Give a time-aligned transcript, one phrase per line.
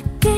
[0.00, 0.29] La soledad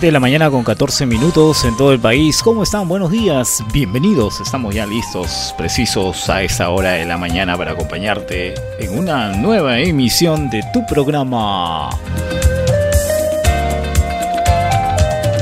[0.00, 2.42] de la mañana con 14 minutos en todo el país.
[2.42, 2.86] ¿Cómo están?
[2.86, 4.40] Buenos días, bienvenidos.
[4.40, 9.78] Estamos ya listos, precisos a esta hora de la mañana para acompañarte en una nueva
[9.80, 11.88] emisión de tu programa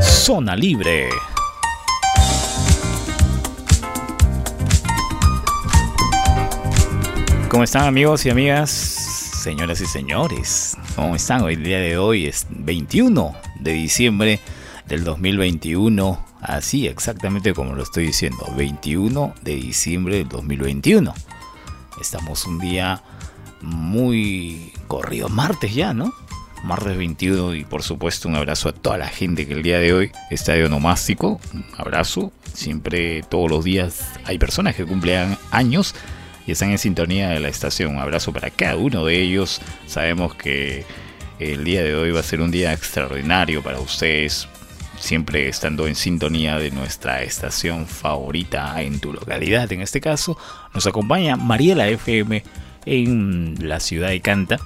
[0.01, 1.09] Zona Libre.
[7.49, 8.71] ¿Cómo están amigos y amigas?
[8.71, 11.43] Señoras y señores, ¿cómo están?
[11.43, 13.35] Hoy el día de hoy es 21
[13.65, 14.41] de diciembre
[14.87, 21.13] del 2021, así exactamente como lo estoy diciendo, 21 de diciembre del 2021.
[22.01, 23.03] Estamos un día
[23.63, 26.13] muy corrido, martes ya, ¿no?
[26.63, 29.93] Martes 21 y por supuesto un abrazo a toda la gente que el día de
[29.93, 31.41] hoy está de onomástico.
[31.53, 32.33] Un abrazo.
[32.53, 35.95] Siempre, todos los días hay personas que cumplen años
[36.47, 37.95] y están en sintonía de la estación.
[37.97, 39.61] Un abrazo para cada uno de ellos.
[39.87, 40.87] Sabemos que
[41.39, 44.49] el día de hoy va a ser un día extraordinario para ustedes.
[44.99, 49.71] siempre estando en sintonía de nuestra estación favorita en tu localidad.
[49.73, 50.39] En este caso,
[50.73, 52.43] nos acompaña Mariela FM
[52.87, 54.59] en la ciudad de Canta,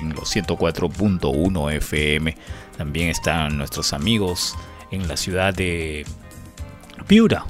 [0.00, 2.36] en los 104.1 FM.
[2.76, 4.56] También están nuestros amigos
[4.90, 6.04] en la ciudad de
[7.06, 7.44] Piura.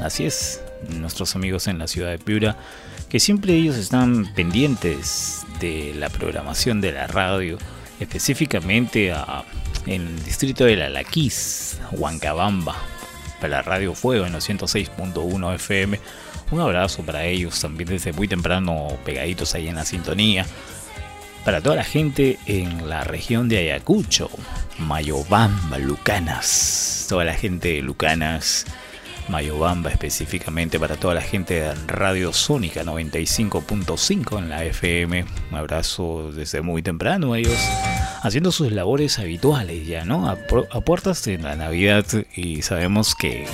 [0.00, 2.56] Así es, nuestros amigos en la ciudad de Piura,
[3.08, 7.58] que siempre ellos están pendientes de la programación de la radio,
[8.02, 9.44] específicamente a
[9.86, 12.76] en el distrito de La Laquís, Huancabamba,
[13.40, 15.98] para Radio Fuego en los 106.1 FM.
[16.50, 20.46] Un abrazo para ellos también desde muy temprano, pegaditos ahí en la sintonía.
[21.44, 24.30] Para toda la gente en la región de Ayacucho,
[24.78, 28.66] Mayobamba, Lucanas, toda la gente de Lucanas,
[29.28, 35.24] Mayobamba específicamente para toda la gente de Radio Sónica 95.5 en la FM.
[35.50, 37.58] Un abrazo desde muy temprano ellos
[38.22, 40.28] haciendo sus labores habituales ya, ¿no?
[40.28, 40.36] A,
[40.82, 42.04] puertas de la Navidad
[42.34, 43.46] y sabemos que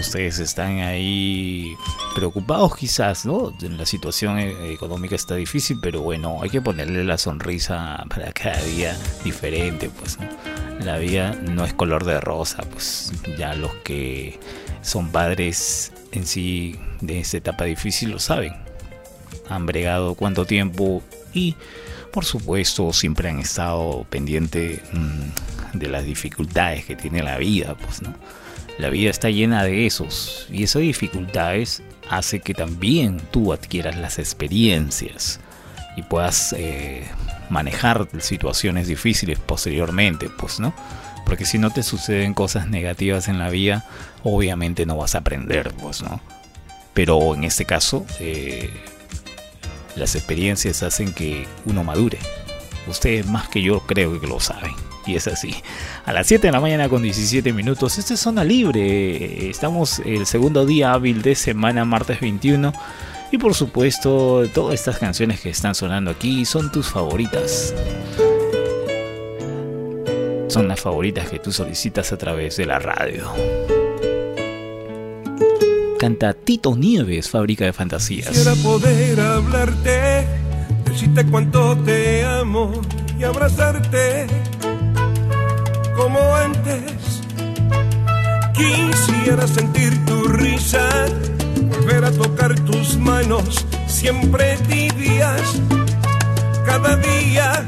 [0.00, 1.76] ustedes están ahí
[2.14, 3.54] preocupados quizás, ¿no?
[3.60, 8.62] La situación e-, económica está difícil, pero bueno, hay que ponerle la sonrisa para cada
[8.62, 10.28] día diferente, pues, ¿no?
[10.84, 14.40] La vida no es color de rosa, pues ya los que
[14.82, 18.54] son padres en sí de esta etapa difícil lo saben.
[19.48, 21.02] Han bregado cuánto tiempo
[21.34, 21.54] y
[22.12, 28.02] por supuesto siempre han estado pendientes mm, de las dificultades que tiene la vida, pues
[28.02, 28.14] no.
[28.80, 34.18] La vida está llena de esos y esas dificultades hace que también tú adquieras las
[34.18, 35.38] experiencias
[35.98, 37.06] y puedas eh,
[37.50, 40.72] manejar situaciones difíciles posteriormente, pues, ¿no?
[41.26, 43.84] Porque si no te suceden cosas negativas en la vida,
[44.22, 46.18] obviamente no vas a aprender, pues, ¿no?
[46.94, 48.70] Pero en este caso, eh,
[49.94, 52.18] las experiencias hacen que uno madure.
[52.86, 54.72] Ustedes más que yo creo que lo saben.
[55.06, 55.54] Y es así.
[56.04, 57.98] A las 7 de la mañana con 17 minutos.
[57.98, 59.48] Esta es zona libre.
[59.48, 62.72] Estamos el segundo día hábil de semana, martes 21.
[63.32, 67.74] Y por supuesto, todas estas canciones que están sonando aquí son tus favoritas.
[70.48, 73.30] Son las favoritas que tú solicitas a través de la radio.
[76.00, 78.36] Canta Tito Nieves, Fábrica de Fantasías.
[78.62, 80.26] Poder hablarte,
[81.30, 82.72] cuánto te amo
[83.18, 84.26] y abrazarte
[86.00, 87.20] como antes.
[88.54, 90.88] Quisiera sentir tu risa
[91.72, 95.60] volver a tocar tus manos, siempre tibias.
[96.64, 97.66] Cada día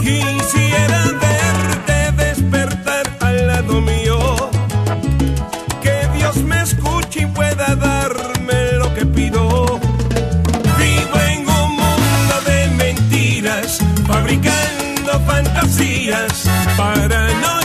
[0.00, 4.18] quisiera verte despertar al lado mío.
[5.82, 9.78] Que Dios me escuche y pueda darme lo que pido.
[10.78, 11.22] Vivo
[15.72, 16.44] fantasías
[16.76, 17.61] para no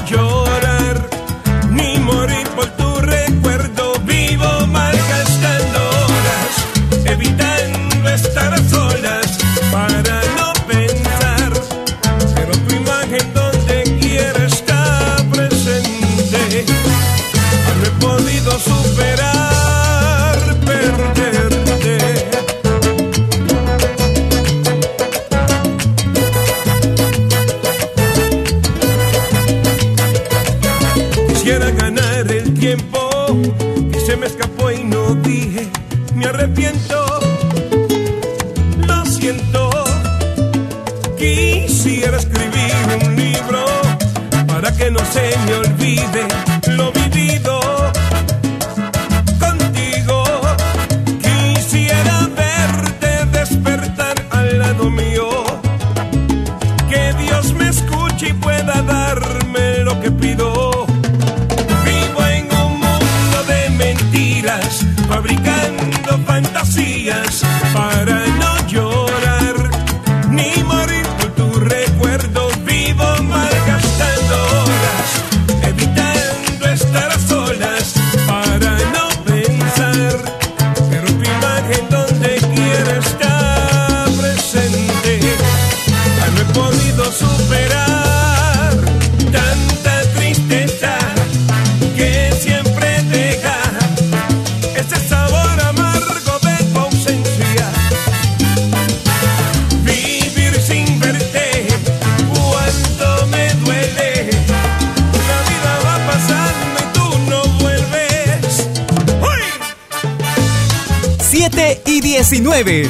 [112.63, 112.89] 19.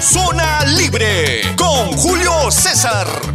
[0.00, 3.27] Zona Libre con Julio César.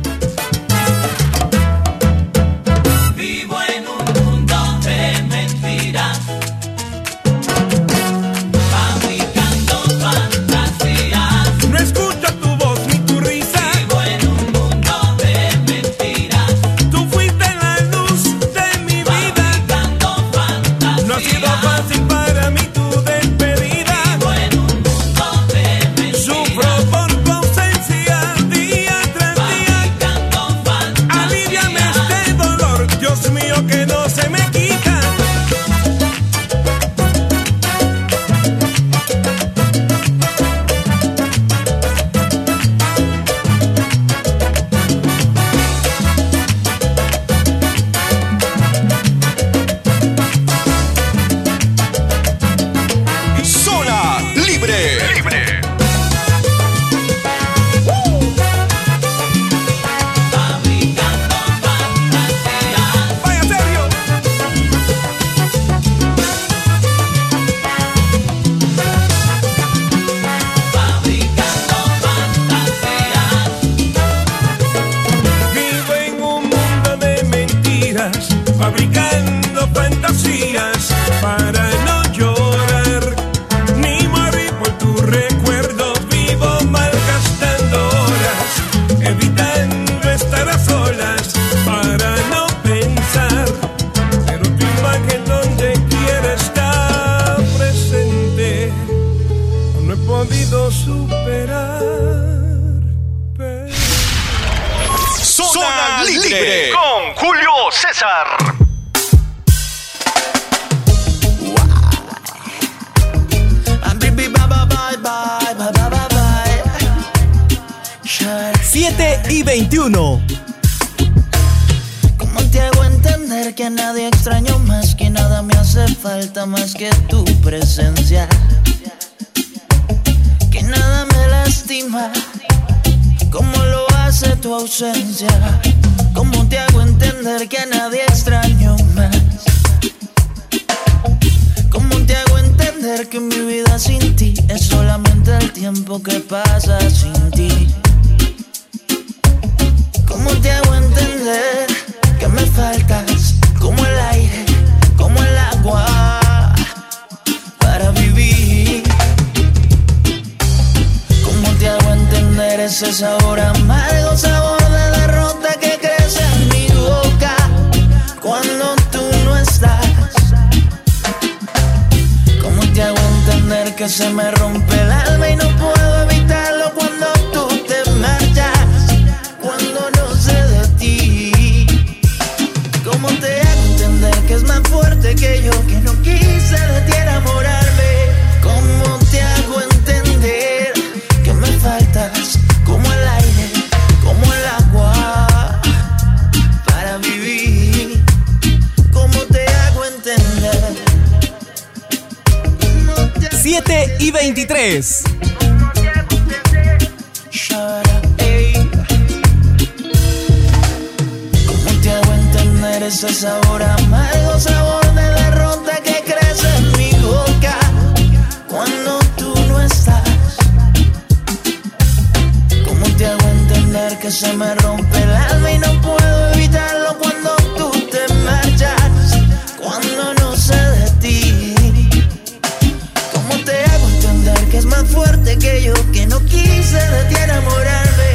[234.83, 238.11] Más fuerte que yo que no quise de ti enamorarme?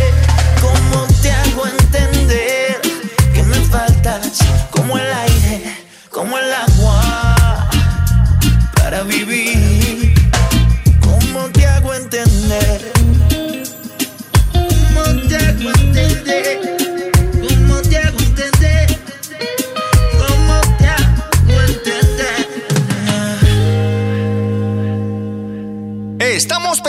[0.61, 2.81] ¿Cómo te hago entender
[3.35, 4.38] que me faltas
[4.70, 5.76] como el aire,
[6.11, 7.68] como el agua
[8.74, 9.38] para vivir?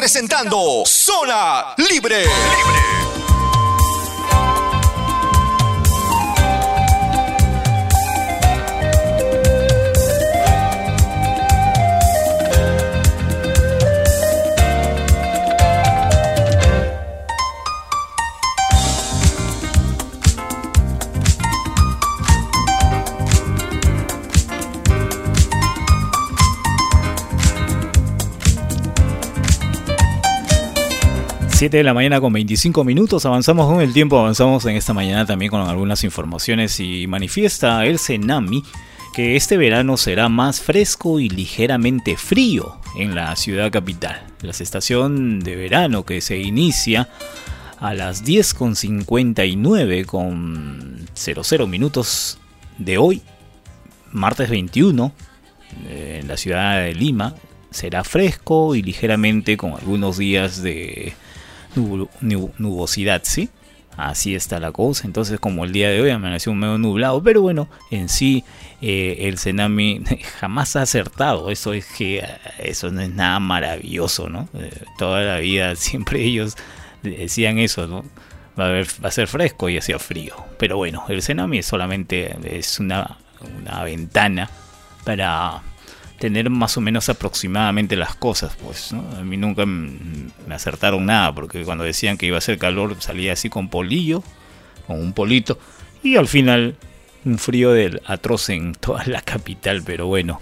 [0.10, 2.26] Presentando Zona Libre.
[31.60, 35.26] Siete de la mañana con 25 minutos, avanzamos con el tiempo, avanzamos en esta mañana
[35.26, 38.63] también con algunas informaciones y manifiesta el Senami
[39.13, 44.26] que este verano será más fresco y ligeramente frío en la ciudad capital.
[44.41, 47.10] La estación de verano que se inicia
[47.82, 52.38] a las 10.59 con 00 minutos
[52.78, 53.22] de hoy,
[54.13, 55.12] martes 21,
[55.89, 57.36] eh, en la ciudad de Lima,
[57.69, 61.15] será fresco y ligeramente con algunos días de
[62.22, 63.50] nubosidad, ¿sí?
[63.98, 65.06] Así está la cosa.
[65.08, 68.46] Entonces, como el día de hoy amaneció medio nublado, pero bueno, en sí
[68.82, 70.02] eh, el tsunami
[70.39, 71.52] jamás ha acertado.
[71.52, 72.26] Eso es que eh,
[72.60, 74.48] eso no es nada maravilloso, ¿no?
[74.54, 76.56] Eh, toda la vida siempre ellos
[77.04, 78.06] decían eso, ¿no?
[78.58, 80.34] Va a, haber- va a ser fresco y hacía frío.
[80.58, 83.18] Pero bueno, el tsunami solamente es una,
[83.62, 84.50] una ventana
[85.04, 85.62] para
[86.19, 89.03] tener más o menos aproximadamente las cosas, pues, ¿no?
[89.17, 93.34] A mí nunca me acertaron nada, porque cuando decían que iba a hacer calor salía
[93.34, 94.23] así con polillo,
[94.86, 95.58] con un polito,
[96.03, 96.75] y al final
[97.25, 100.39] un frío del atroz en toda la capital, pero bueno,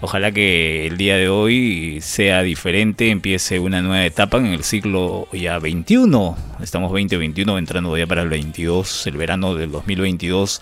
[0.00, 5.28] ojalá que el día de hoy sea diferente, empiece una nueva etapa en el ciclo
[5.32, 10.60] ya 21, estamos 2021 entrando ya para el 22, el verano del 2022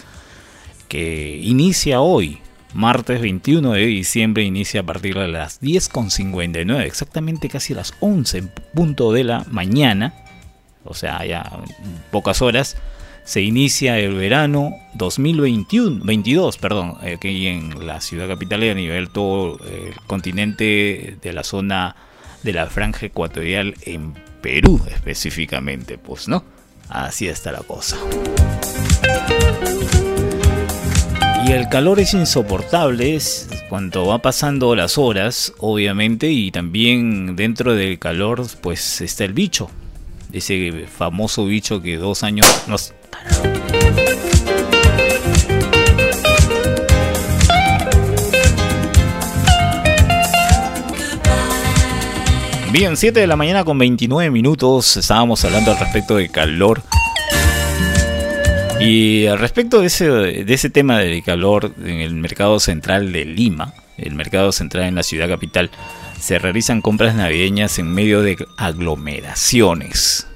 [0.88, 2.40] que inicia hoy,
[2.74, 8.50] martes 21 de diciembre, inicia a partir de las 10.59, exactamente casi las 11 en
[8.74, 10.14] punto de la mañana,
[10.84, 11.50] o sea, ya
[12.10, 12.76] pocas horas,
[13.24, 19.10] se inicia el verano 2021, 22, perdón, aquí en la ciudad capital y a nivel
[19.10, 21.96] todo el continente de la zona
[22.42, 26.44] de la franja ecuatorial en Perú específicamente, pues, ¿no?
[26.88, 27.96] Así está la cosa.
[31.50, 37.98] El calor es insoportable es cuando va pasando las horas, obviamente, y también dentro del
[37.98, 39.68] calor pues está el bicho.
[40.32, 42.94] Ese famoso bicho que dos años nos...
[52.70, 54.96] Bien, 7 de la mañana con 29 minutos.
[54.96, 56.80] Estábamos hablando al respecto de calor.
[58.80, 63.74] Y respecto de ese, de ese tema del calor en el mercado central de Lima,
[63.98, 65.70] el mercado central en la ciudad capital,
[66.18, 70.26] se realizan compras navideñas en medio de aglomeraciones.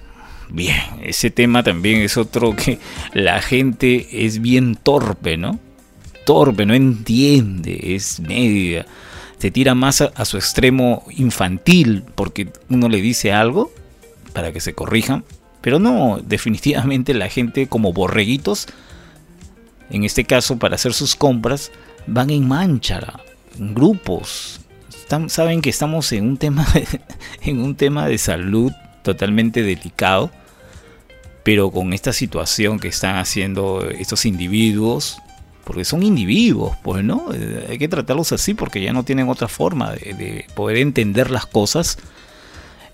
[0.50, 2.78] Bien, ese tema también es otro que
[3.14, 5.58] la gente es bien torpe, ¿no?
[6.26, 8.86] Torpe, no entiende, es media
[9.44, 13.70] se tira más a, su extremo infantil porque uno le dice algo
[14.32, 15.22] para que se corrijan.
[15.64, 18.66] Pero no, definitivamente la gente como borreguitos,
[19.88, 21.72] en este caso para hacer sus compras,
[22.06, 23.00] van en mancha,
[23.58, 24.60] en grupos.
[25.28, 26.66] saben que estamos en un tema
[27.42, 28.72] en un tema de salud
[29.02, 30.30] totalmente delicado,
[31.44, 35.16] pero con esta situación que están haciendo estos individuos,
[35.64, 37.32] porque son individuos, pues, ¿no?
[37.32, 41.46] Eh, hay que tratarlos así porque ya no tienen otra forma de, poder entender las
[41.46, 41.96] cosas.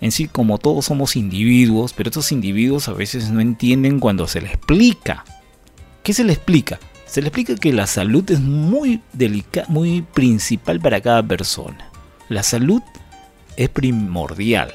[0.01, 4.41] En sí, como todos somos individuos, pero estos individuos a veces no entienden cuando se
[4.41, 5.23] les explica.
[6.03, 6.79] ¿Qué se les explica?
[7.05, 11.91] Se les explica que la salud es muy delicada, muy principal para cada persona.
[12.29, 12.81] La salud
[13.57, 14.73] es primordial.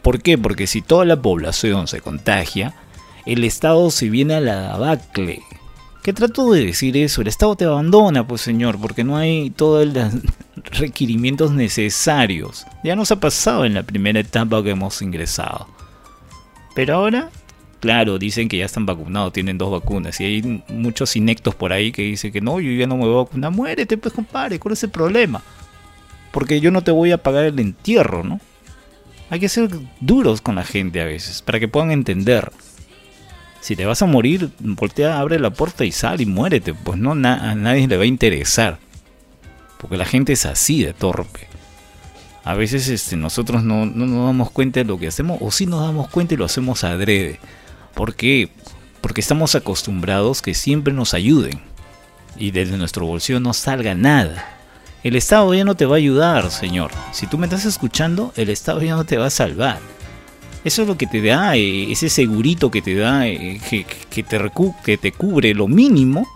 [0.00, 0.38] ¿Por qué?
[0.38, 2.74] Porque si toda la población se contagia,
[3.26, 5.42] el Estado se viene a la abacle
[6.02, 7.20] ¿Qué trato de decir eso?
[7.20, 10.12] El Estado te abandona, pues señor, porque no hay todos los
[10.80, 12.66] requerimientos necesarios.
[12.82, 15.68] Ya nos ha pasado en la primera etapa que hemos ingresado.
[16.74, 17.30] Pero ahora,
[17.78, 20.20] claro, dicen que ya están vacunados, tienen dos vacunas.
[20.20, 23.14] Y hay muchos inectos por ahí que dicen que no, yo ya no me voy
[23.14, 23.52] a vacunar.
[23.52, 25.40] Muérete, pues compadre, ¿cuál es el problema?
[26.32, 28.40] Porque yo no te voy a pagar el entierro, ¿no?
[29.30, 32.50] Hay que ser duros con la gente a veces, para que puedan entender.
[33.62, 36.74] Si te vas a morir, voltea, abre la puerta y sal y muérete.
[36.74, 38.80] Pues no, a nadie le va a interesar.
[39.78, 41.46] Porque la gente es así de torpe.
[42.42, 45.66] A veces este, nosotros no, no nos damos cuenta de lo que hacemos, o sí
[45.66, 47.38] nos damos cuenta y lo hacemos adrede.
[47.94, 48.50] ¿Por qué?
[49.00, 51.60] Porque estamos acostumbrados que siempre nos ayuden.
[52.36, 54.44] Y desde nuestro bolsillo no salga nada.
[55.04, 56.90] El Estado ya no te va a ayudar, señor.
[57.12, 59.78] Si tú me estás escuchando, el Estado ya no te va a salvar.
[60.64, 64.50] Eso es lo que te da, eh, ese segurito que te da, eh, que, te
[64.84, 66.26] que te cubre lo mínimo.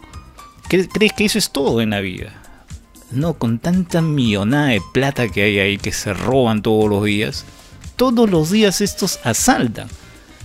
[0.68, 2.32] ¿Crees que eso es todo en la vida?
[3.12, 7.44] No, con tanta millonada de plata que hay ahí que se roban todos los días.
[7.94, 9.86] Todos los días estos asaltan.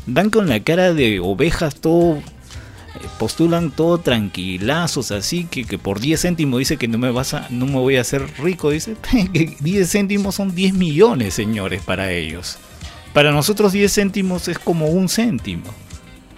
[0.06, 2.22] Van con la cara de ovejas todo
[2.96, 7.34] eh, postulan todo tranquilazos así que, que, por 10 céntimos dice que no me vas
[7.34, 8.96] a no me voy a hacer rico dice
[9.34, 12.58] que 10 céntimos son 10 millones señores para ellos
[13.14, 15.66] para nosotros 10 céntimos es como un céntimo.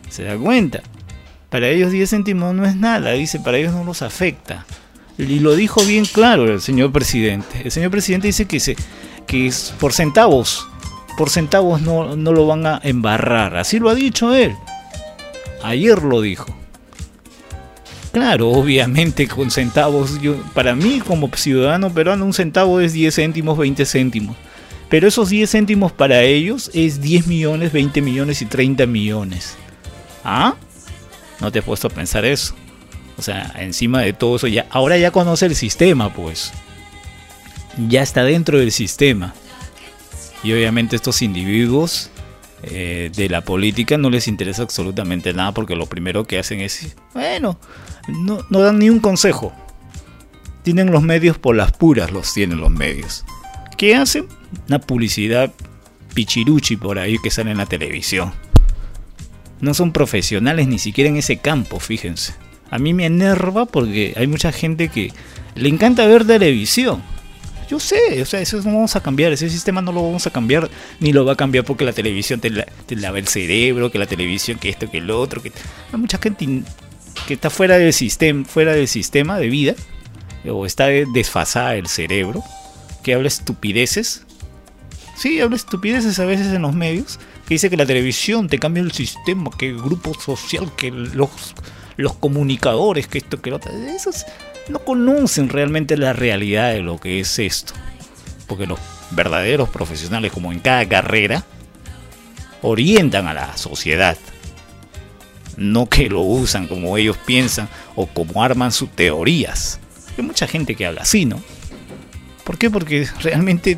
[0.10, 0.82] ¿Se da cuenta?
[1.50, 4.66] Para ellos 10 céntimos no es nada, dice, para ellos no los afecta.
[5.18, 7.62] Y lo dijo bien claro el señor presidente.
[7.64, 8.76] El señor presidente dice que, se,
[9.28, 10.68] que es por centavos,
[11.18, 13.56] por centavos no, no lo van a embarrar.
[13.56, 14.56] Así lo ha dicho él.
[15.64, 16.48] Ayer lo dijo.
[18.12, 23.58] Claro, obviamente con centavos, yo, para mí como ciudadano peruano un centavo es 10 céntimos,
[23.58, 24.36] 20 céntimos.
[24.94, 29.56] Pero esos 10 céntimos para ellos es 10 millones, 20 millones y 30 millones.
[30.24, 30.54] ¿Ah?
[31.42, 32.54] No te he puesto a pensar eso.
[33.18, 36.54] O sea, encima de todo eso, ya, ahora ya conoce el sistema, pues.
[37.90, 39.34] Ya está dentro del sistema.
[40.44, 42.12] Y obviamente estos individuos
[42.62, 46.96] eh, de la política no les interesa absolutamente nada porque lo primero que hacen es,
[47.16, 47.58] bueno,
[48.08, 49.54] no, no dan ni un consejo.
[50.62, 53.26] Tienen los medios por las puras, los tienen los medios.
[53.76, 54.28] ¿Qué hacen?
[54.68, 55.52] Una publicidad
[56.14, 58.34] pichiruchi por ahí que sale en la televisión.
[59.62, 62.34] No son profesionales ni siquiera en ese campo, fíjense.
[62.70, 65.12] A mí me enerva porque hay mucha gente que
[65.56, 67.02] le encanta ver televisión.
[67.70, 70.32] Yo sé, o sea, eso no vamos a cambiar, ese sistema no lo vamos a
[70.32, 72.50] cambiar, ni lo va a cambiar porque la televisión te,
[72.96, 75.52] lava el cerebro, que la televisión, que esto, que el otro, que
[75.92, 76.64] hay mucha gente
[77.28, 79.76] que está fuera del sistema, fuera del sistema de vida,
[80.48, 82.44] o está desfasada el cerebro,
[83.02, 84.26] que habla estupideces.
[85.16, 87.20] Sí, habla estupideces a veces en los medios.
[87.48, 91.30] Que dice que la televisión te cambia el sistema, que el grupo social, que los,
[91.98, 93.72] los comunicadores, que esto, que lo otro.
[93.72, 94.26] Esos
[94.70, 97.74] no conocen realmente la realidad de lo que es esto.
[98.48, 98.80] Porque los
[99.12, 101.44] verdaderos profesionales, como en cada carrera,
[102.62, 104.18] orientan a la sociedad.
[105.58, 109.80] no que lo usan como ellos piensan o como arman sus teorías.
[110.18, 111.42] Hay mucha gente que habla así, ¿no?
[112.44, 112.70] ¿Por qué?
[112.72, 113.78] Porque realmente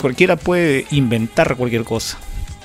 [0.00, 2.18] cualquiera puede inventar cualquier cosa.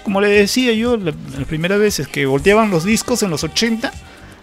[0.04, 3.44] Como le decía yo la, la primera vez es que volteaban los discos en los
[3.44, 3.92] 80,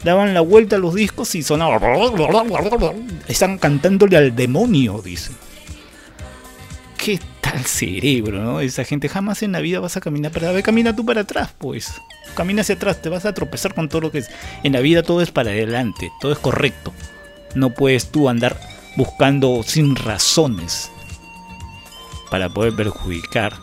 [0.05, 1.81] daban la vuelta a los discos y sonaban...
[3.29, 5.35] Están cantándole al demonio, dicen.
[6.97, 8.61] ¿Qué tal cerebro, no?
[8.61, 10.63] Esa gente jamás en la vida vas a caminar para atrás.
[10.63, 11.93] Camina tú para atrás, pues.
[12.35, 14.31] Camina hacia atrás, te vas a tropezar con todo lo que es.
[14.63, 16.93] En la vida todo es para adelante, todo es correcto.
[17.55, 18.61] No puedes tú andar
[18.97, 20.91] buscando sin razones
[22.31, 23.55] para poder perjudicar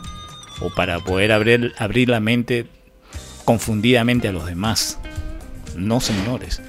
[0.60, 2.66] o para poder abrir, abrir la mente
[3.44, 4.98] confundidamente a los demás.
[5.76, 6.60] No, señores.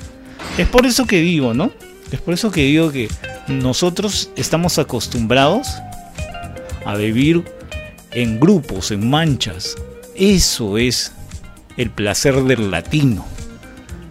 [0.58, 1.72] Es por eso que digo, ¿no?
[2.12, 3.10] Es por eso que digo que
[3.48, 5.68] nosotros estamos acostumbrados
[6.86, 7.44] a vivir
[8.12, 9.76] en grupos, en manchas.
[10.16, 11.12] Eso es
[11.78, 13.26] el placer del latino.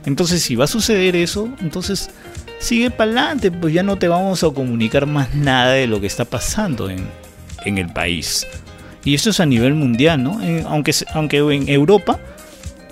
[0.05, 2.11] Entonces, si va a suceder eso, entonces
[2.59, 6.07] sigue para adelante, pues ya no te vamos a comunicar más nada de lo que
[6.07, 7.07] está pasando en,
[7.65, 8.47] en el país.
[9.05, 10.43] Y eso es a nivel mundial, ¿no?
[10.43, 12.19] Eh, aunque, aunque en Europa,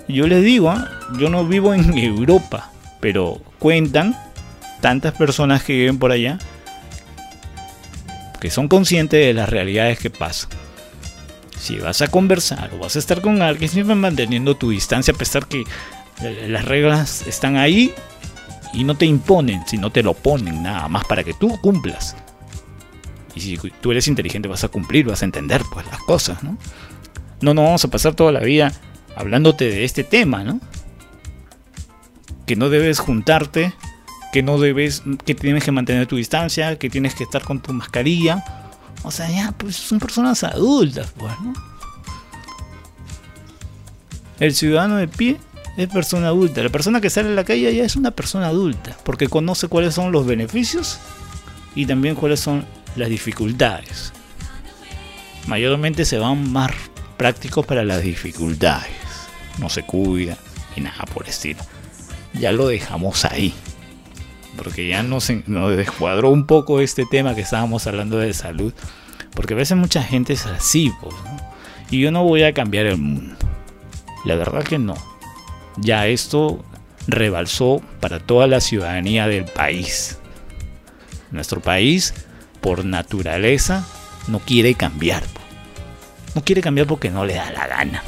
[0.07, 0.89] yo les digo, ¿ah?
[1.17, 4.15] yo no vivo en Europa, pero cuentan
[4.81, 6.37] tantas personas que viven por allá
[8.43, 10.49] que son conscientes de las realidades que pasan.
[11.57, 15.17] Si vas a conversar o vas a estar con alguien, siempre manteniendo tu distancia, a
[15.17, 15.63] pesar que
[16.21, 17.93] eh, las reglas están ahí
[18.73, 22.17] y no te imponen, sino te lo ponen nada más para que tú cumplas.
[23.35, 26.57] Y si tú eres inteligente vas a cumplir, vas a entender pues las cosas, ¿no?
[27.41, 28.71] No nos vamos a pasar toda la vida
[29.15, 30.59] hablándote de este tema, ¿no?
[32.45, 33.73] Que no debes juntarte
[34.33, 37.71] que no debes, que tienes que mantener tu distancia, que tienes que estar con tu
[37.71, 38.43] mascarilla.
[39.03, 41.53] O sea, ya, pues son personas adultas, pues, ¿no?
[44.39, 45.39] El ciudadano de pie
[45.77, 46.63] es persona adulta.
[46.63, 49.93] La persona que sale a la calle ya es una persona adulta, porque conoce cuáles
[49.93, 50.97] son los beneficios
[51.75, 52.65] y también cuáles son
[52.95, 54.13] las dificultades.
[55.47, 56.71] Mayormente se van más
[57.17, 58.91] prácticos para las dificultades.
[59.59, 60.37] No se cuida
[60.75, 61.61] y nada por el estilo.
[62.33, 63.53] Ya lo dejamos ahí
[64.55, 68.73] porque ya nos, nos descuadró un poco este tema que estábamos hablando de salud,
[69.33, 71.15] porque a veces mucha gente es así, pues,
[71.89, 73.35] y yo no voy a cambiar el mundo.
[74.25, 74.95] La verdad que no.
[75.77, 76.63] Ya esto
[77.07, 80.17] rebalsó para toda la ciudadanía del país.
[81.31, 82.13] Nuestro país,
[82.63, 83.85] por naturaleza,
[84.29, 85.21] no quiere cambiar.
[86.33, 88.03] No quiere cambiar porque no le da la gana.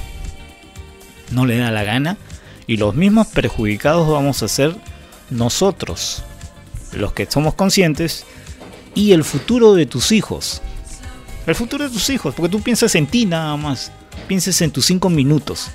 [1.30, 2.18] No le da la gana.
[2.66, 4.74] Y los mismos perjudicados vamos a ser
[5.30, 6.24] nosotros,
[6.93, 8.26] los que somos conscientes,
[8.95, 10.62] y el futuro de tus hijos.
[11.45, 13.91] El futuro de tus hijos, porque tú piensas en ti nada más,
[14.28, 15.68] piensas en tus cinco minutos,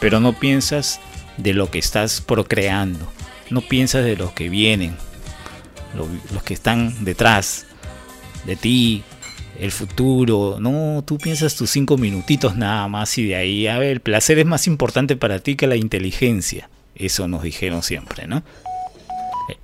[0.00, 1.00] pero no piensas
[1.36, 3.12] de lo que estás procreando,
[3.50, 4.96] no piensas de los que vienen,
[6.32, 7.66] los que están detrás
[8.48, 9.04] de ti,
[9.60, 13.90] el futuro, no, tú piensas tus cinco minutitos nada más y de ahí, a ver,
[13.90, 18.42] el placer es más importante para ti que la inteligencia, eso nos dijeron siempre, ¿no?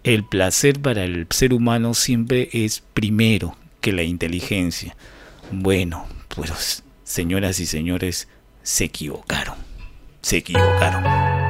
[0.03, 4.97] el placer para el ser humano siempre es primero que la inteligencia.
[5.51, 8.29] Bueno, pues señoras y señores,
[8.63, 9.57] se equivocaron.
[10.23, 11.44] Se equivocaron.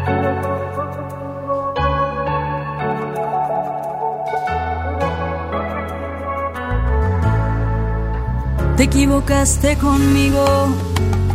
[8.77, 10.45] Te equivocaste conmigo,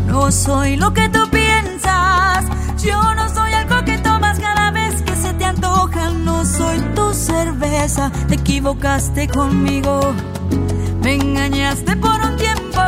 [0.08, 2.46] no soy lo que tú piensas,
[2.84, 7.14] yo no soy algo que tomas cada vez que se te antoja, no soy tu
[7.14, 10.14] cerveza, te equivocaste conmigo,
[11.02, 12.82] me engañaste por un tiempo,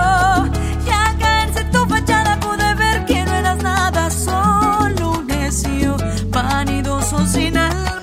[0.85, 5.95] ya caerse tu fachada pude ver que no eras nada, solo un necio,
[6.29, 8.00] vanidoso sin alma,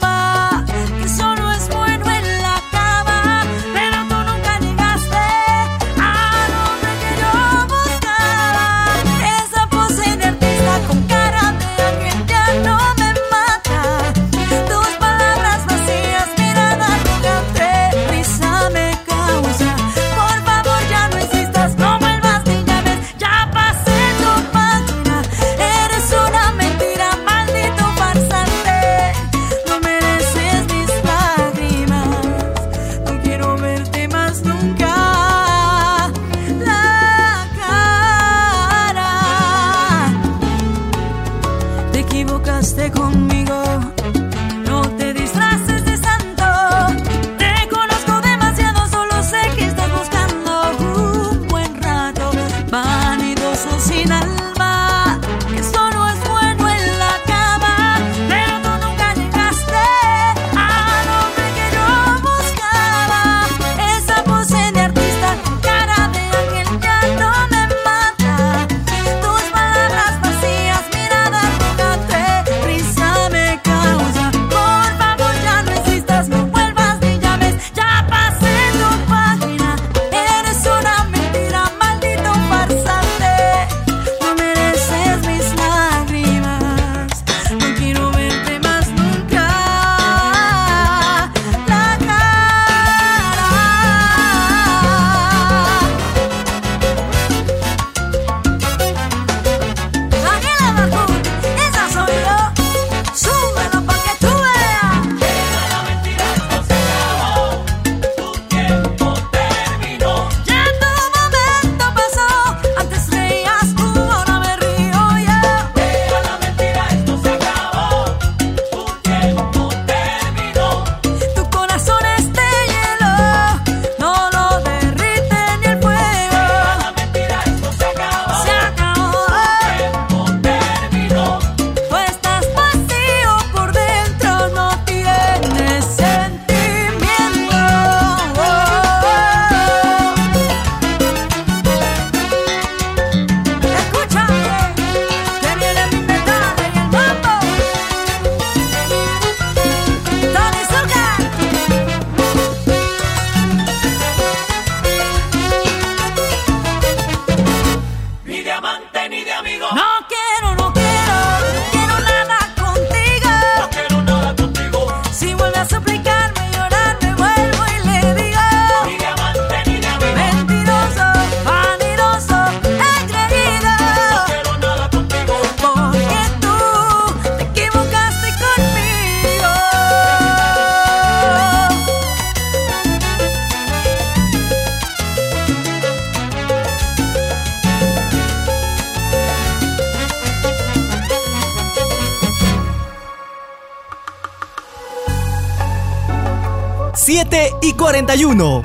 [197.30, 198.62] 7 y 41.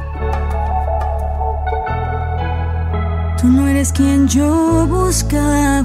[3.41, 5.83] Tú no eres quien yo buscaba.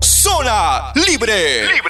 [0.00, 1.66] Zona Libre.
[1.72, 1.85] Libre.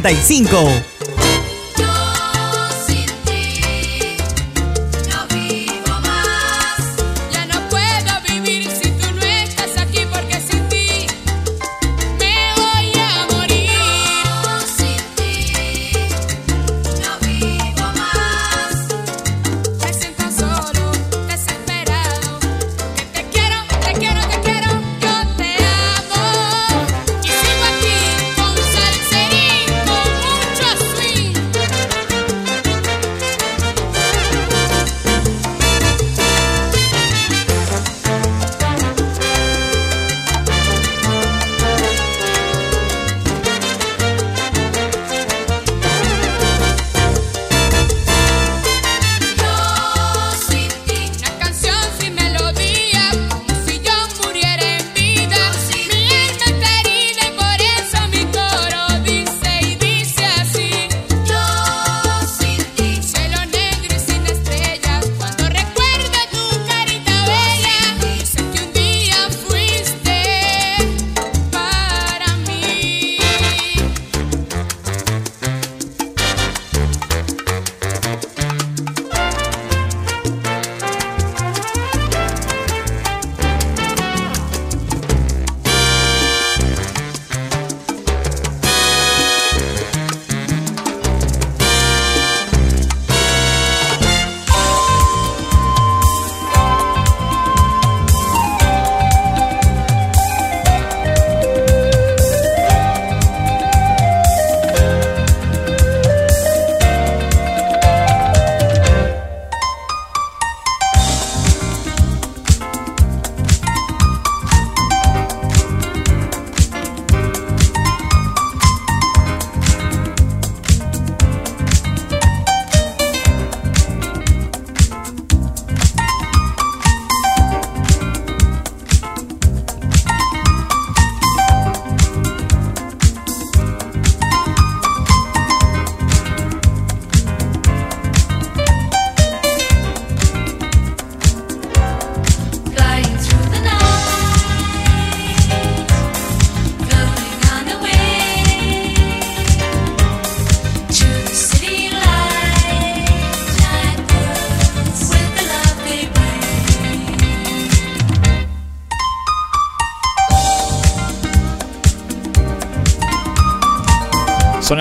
[0.00, 0.91] 45.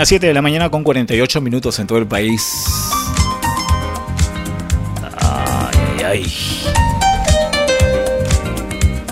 [0.01, 2.41] Las 7 de la mañana con 48 minutos en todo el país.
[6.03, 6.25] Ay.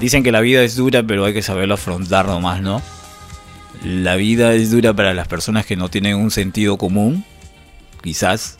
[0.01, 2.81] Dicen que la vida es dura, pero hay que saberlo afrontar nomás, ¿no?
[3.83, 7.23] La vida es dura para las personas que no tienen un sentido común.
[8.01, 8.57] Quizás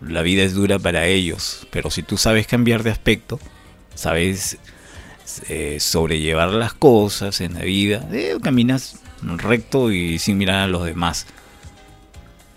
[0.00, 3.40] la vida es dura para ellos, pero si tú sabes cambiar de aspecto,
[3.96, 4.58] sabes
[5.48, 10.84] eh, sobrellevar las cosas en la vida, eh, caminas recto y sin mirar a los
[10.84, 11.26] demás.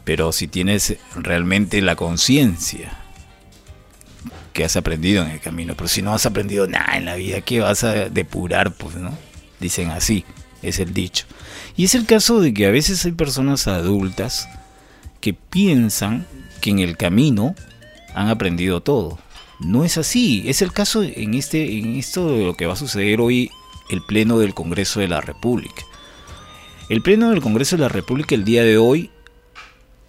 [0.08, 2.98] Pero si tienes realmente la conciencia
[4.54, 7.42] que has aprendido en el camino, pero si no has aprendido nada en la vida,
[7.42, 8.72] ¿qué vas a depurar?
[8.72, 9.12] Pues, ¿no?
[9.60, 10.24] Dicen así,
[10.62, 11.26] es el dicho.
[11.76, 14.48] Y es el caso de que a veces hay personas adultas
[15.20, 16.26] que piensan
[16.62, 17.54] que en el camino
[18.16, 19.20] han aprendido todo.
[19.60, 20.46] No es así.
[20.48, 23.52] Es el caso en, este, en esto de lo que va a suceder hoy
[23.90, 25.84] el Pleno del Congreso de la República.
[26.88, 29.12] El Pleno del Congreso de la República el día de hoy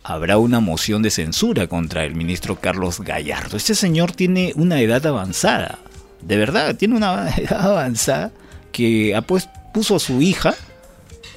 [0.09, 3.59] habrá una moción de censura contra el ministro Carlos Gallardo.
[3.59, 5.81] Este señor tiene una edad avanzada.
[6.23, 8.33] De verdad, tiene una edad avanzada
[8.73, 10.55] que ha puso a su hija,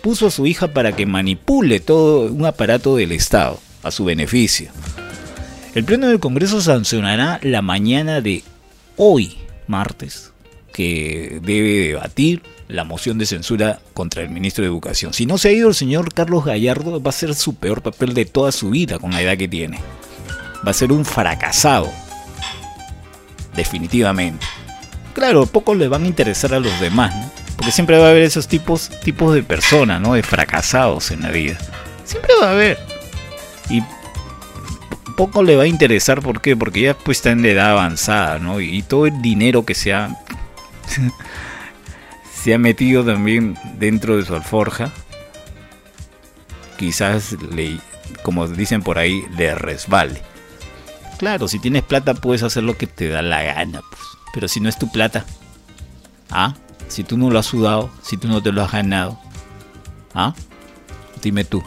[0.02, 4.72] puso a su hija para que manipule todo un aparato del Estado a su beneficio.
[5.76, 8.42] El Pleno del Congreso sancionará la mañana de
[8.96, 10.32] hoy, martes,
[10.74, 12.42] que debe debatir
[12.72, 15.14] la moción de censura contra el ministro de Educación.
[15.14, 18.14] Si no se ha ido el señor Carlos Gallardo, va a ser su peor papel
[18.14, 19.80] de toda su vida con la edad que tiene.
[20.66, 21.90] Va a ser un fracasado.
[23.56, 24.46] Definitivamente.
[25.14, 27.32] Claro, poco le van a interesar a los demás, ¿no?
[27.58, 30.14] Porque siempre va a haber esos tipos, tipos de personas, ¿no?
[30.14, 31.58] De fracasados en la vida.
[32.06, 32.80] Siempre va a haber.
[33.70, 33.84] Y
[35.16, 36.56] poco le va a interesar, ¿por qué?
[36.56, 38.60] Porque ya pues está en edad avanzada, ¿no?
[38.62, 40.18] Y, todo el dinero que se ha,
[42.42, 44.92] se ha metido también dentro de su alforja,
[46.78, 47.78] quizás le,
[48.24, 50.22] como dicen por ahí, le resbale.
[51.20, 54.02] Claro, si tienes plata puedes hacer lo que te da la gana, pues.
[54.34, 55.24] Pero si no es tu plata,
[56.32, 56.56] ¿ah?
[56.88, 59.20] Si tú no lo has sudado, si tú no te lo has ganado,
[60.16, 60.34] ¿ah?
[61.22, 61.62] Dime tú.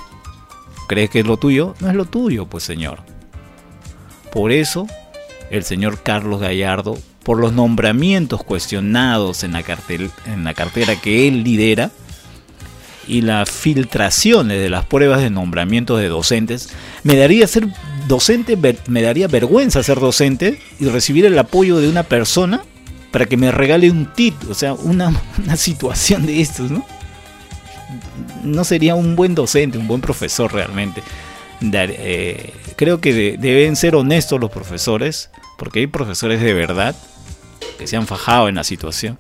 [0.89, 1.77] ¿Crees que es lo tuyo?
[1.79, 2.99] No es lo tuyo, pues señor.
[4.33, 4.89] Por eso,
[5.51, 9.65] el señor Carlos Gallardo, por los nombramientos cuestionados en la,
[10.27, 11.91] en la cartera que él lidera
[13.09, 16.71] y las filtraciones de las pruebas de nombramiento de docentes,
[17.03, 17.69] me daría ser
[18.07, 18.57] docente,
[18.87, 22.63] me daría vergüenza ser docente y recibir el apoyo de una persona
[23.11, 25.13] para que me regale un título, o sea, una,
[25.43, 26.85] una situación de estos, ¿no?
[28.43, 31.03] No sería un buen docente, un buen profesor realmente.
[31.73, 36.95] Eh, creo que deben ser honestos los profesores, porque hay profesores de verdad
[37.79, 39.19] que se han fajado en la situación,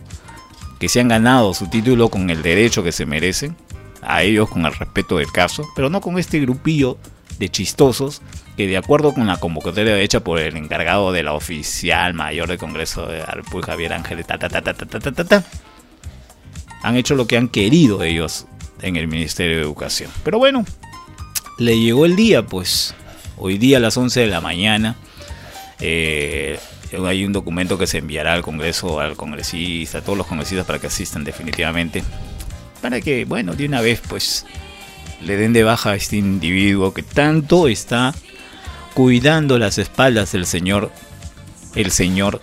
[0.79, 3.57] que se han ganado su título con el derecho que se merecen,
[4.03, 6.99] a ellos con el respeto del caso, pero no con este grupillo
[7.39, 8.23] de chistosos
[8.57, 12.59] que de acuerdo con la convocatoria hecha por el encargado de la oficial mayor del
[12.59, 14.25] Congreso de República, Javier Ángel,
[16.83, 18.47] han hecho lo que han querido ellos
[18.83, 20.11] en el Ministerio de Educación.
[20.23, 20.65] Pero bueno,
[21.59, 22.95] le llegó el día, pues
[23.37, 24.97] hoy día a las 11 de la mañana
[25.81, 26.59] eh,
[27.07, 30.79] hay un documento que se enviará al Congreso, al congresista, a todos los congresistas para
[30.79, 32.03] que asistan definitivamente,
[32.81, 34.47] para que, bueno, de una vez pues
[35.21, 38.15] le den de baja a este individuo que tanto está
[38.95, 40.91] cuidando las espaldas del señor,
[41.75, 42.41] el señor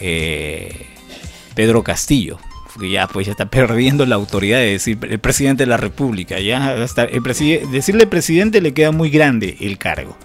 [0.00, 0.86] eh,
[1.54, 2.38] Pedro Castillo
[2.78, 6.40] que ya pues ya está perdiendo la autoridad de decir el presidente de la República.
[6.40, 10.16] Ya decirle presidente le queda muy grande el cargo.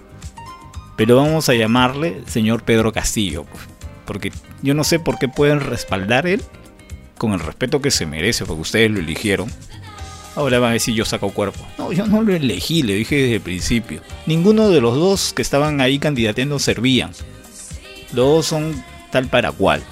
[1.00, 3.64] Pero vamos a llamarle señor Pedro Castillo, pues,
[4.04, 6.42] porque yo no sé por qué pueden respaldar él
[7.16, 9.50] con el respeto que se merece, porque ustedes lo eligieron.
[10.36, 11.66] Ahora van a decir yo saco cuerpo.
[11.78, 14.02] No, yo no lo elegí, le dije desde el principio.
[14.26, 17.12] Ninguno de los dos que estaban ahí candidateando servían.
[18.12, 19.82] Los dos son tal para cual.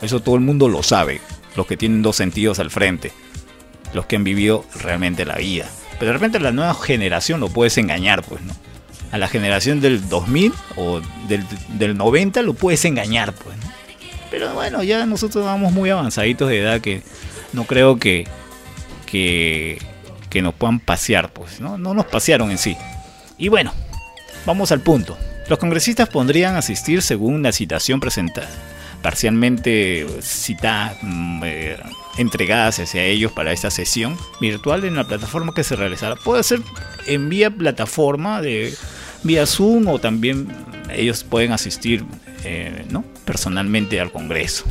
[0.00, 1.20] Eso todo el mundo lo sabe
[1.56, 3.12] los que tienen dos sentidos al frente,
[3.92, 5.68] los que han vivido realmente la vida.
[5.98, 8.54] Pero de repente la nueva generación lo puedes engañar, pues, ¿no?
[9.10, 13.56] A la generación del 2000 o del, 90 lo puedes engañar, pues.
[14.30, 17.02] Pero bueno, ya nosotros vamos muy avanzaditos de edad que
[17.54, 18.26] no creo que,
[19.06, 19.78] que,
[20.28, 21.78] que nos puedan pasear, pues, ¿no?
[21.78, 22.76] No nos pasearon en sí.
[23.38, 23.72] Y bueno,
[24.44, 25.16] vamos al punto.
[25.48, 28.50] Los congresistas podrían asistir según la citación presentada
[29.02, 31.76] parcialmente citadas, mm, eh,
[32.16, 36.16] entregadas hacia ellos para esta sesión virtual en la plataforma que se realizará.
[36.16, 36.60] Puede ser
[37.06, 38.74] en vía plataforma de
[39.22, 40.48] vía Zoom o también
[40.92, 42.04] ellos pueden asistir
[42.44, 43.04] eh, ¿no?
[43.24, 44.64] personalmente al Congreso.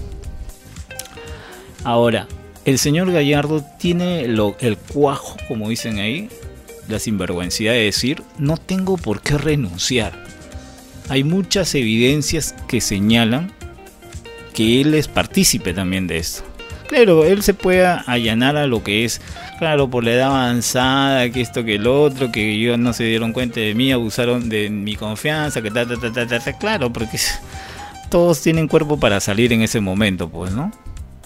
[1.83, 2.27] Ahora,
[2.65, 6.29] el señor Gallardo tiene lo, el cuajo, como dicen ahí,
[6.89, 10.13] la sinvergüenza de decir, no tengo por qué renunciar.
[11.09, 13.51] Hay muchas evidencias que señalan
[14.53, 16.43] que él es partícipe también de esto.
[16.87, 19.21] Claro, él se puede allanar a lo que es,
[19.59, 23.33] claro, por la edad avanzada, que esto, que el otro, que ellos no se dieron
[23.33, 27.19] cuenta de mí, abusaron de mi confianza, que ta, ta, ta, ta, ta, claro, porque
[28.09, 30.71] todos tienen cuerpo para salir en ese momento, pues, ¿no?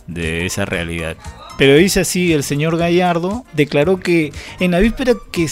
[0.07, 1.15] De esa realidad.
[1.59, 5.47] Pero dice así, el señor Gallardo declaró que en la víspera que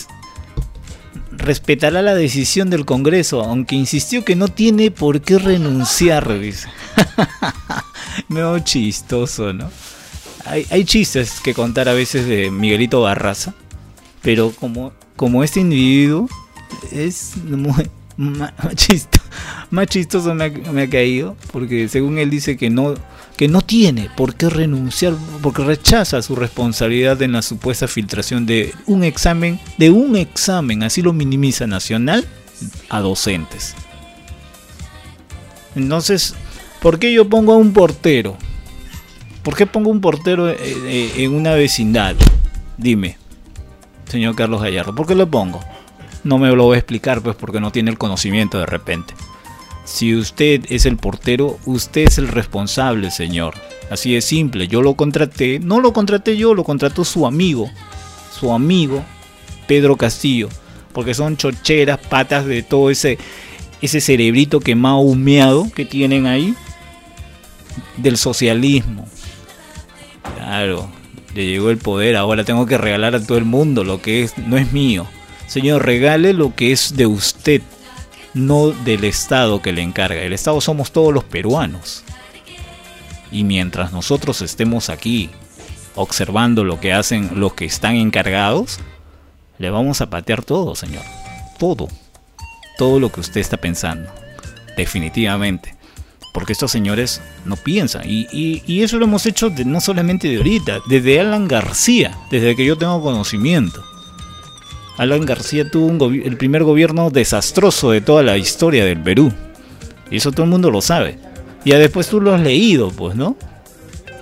[1.32, 6.68] respetará la decisión del Congreso, aunque insistió que no tiene por qué renunciar, dice.
[8.30, 9.70] no, chistoso, ¿no?
[10.46, 13.54] Hay, chistes que contar a veces de Miguelito Barraza,
[14.22, 16.28] pero como, como este individuo
[16.92, 18.54] es muy, más,
[19.88, 22.96] chistoso me ha, caído, porque según él dice que no,
[23.38, 28.74] que no tiene por qué renunciar, porque rechaza su responsabilidad en la supuesta filtración de
[28.86, 32.28] un examen, de un examen, así lo minimiza nacional,
[32.90, 33.76] a docentes.
[35.76, 36.36] Entonces,
[36.82, 38.38] ¿por qué yo pongo a un portero?
[39.50, 42.16] ¿Por qué pongo un portero eh, eh, en una vecindad?
[42.78, 43.18] Dime,
[44.08, 45.60] señor Carlos Gallardo, ¿por qué lo pongo?
[46.24, 49.16] No me lo voy a explicar, pues porque no tiene el conocimiento de repente.
[49.86, 53.56] Si usted es el portero, usted es el responsable, señor.
[53.89, 54.68] Así de simple.
[54.68, 57.72] Yo lo contraté, no lo contraté yo, lo contrató su amigo,
[58.32, 59.04] su amigo
[59.66, 60.50] Pedro Castillo,
[60.93, 63.18] porque son chocheras, patas de todo ese
[63.82, 66.54] ese cerebrito quemado, humeado que tienen ahí
[67.97, 69.08] del socialismo,
[70.36, 70.90] Claro,
[71.34, 74.38] le llegó el poder, ahora tengo que regalar a todo el mundo lo que es,
[74.38, 75.06] no es mío.
[75.48, 77.62] Señor, regale lo que es de usted,
[78.34, 80.22] no del Estado que le encarga.
[80.22, 82.04] El Estado somos todos los peruanos.
[83.32, 85.30] Y mientras nosotros estemos aquí
[85.96, 88.80] observando lo que hacen los que están encargados,
[89.58, 91.04] le vamos a patear todo, señor.
[91.58, 91.88] Todo.
[92.78, 94.10] Todo lo que usted está pensando.
[94.78, 95.79] Definitivamente
[96.40, 98.04] porque estos señores no piensan.
[98.06, 102.78] Y, eso lo hemos hecho no solamente de ahorita, desde Alan García, desde que yo
[102.78, 103.84] tengo conocimiento.
[104.98, 109.34] Alan García tuvo el primer gobierno desastroso de toda la historia del Perú.
[110.10, 111.20] Y eso todo el mundo lo sabe.
[111.66, 113.36] Y después tú lo has leído, pues, ¿no?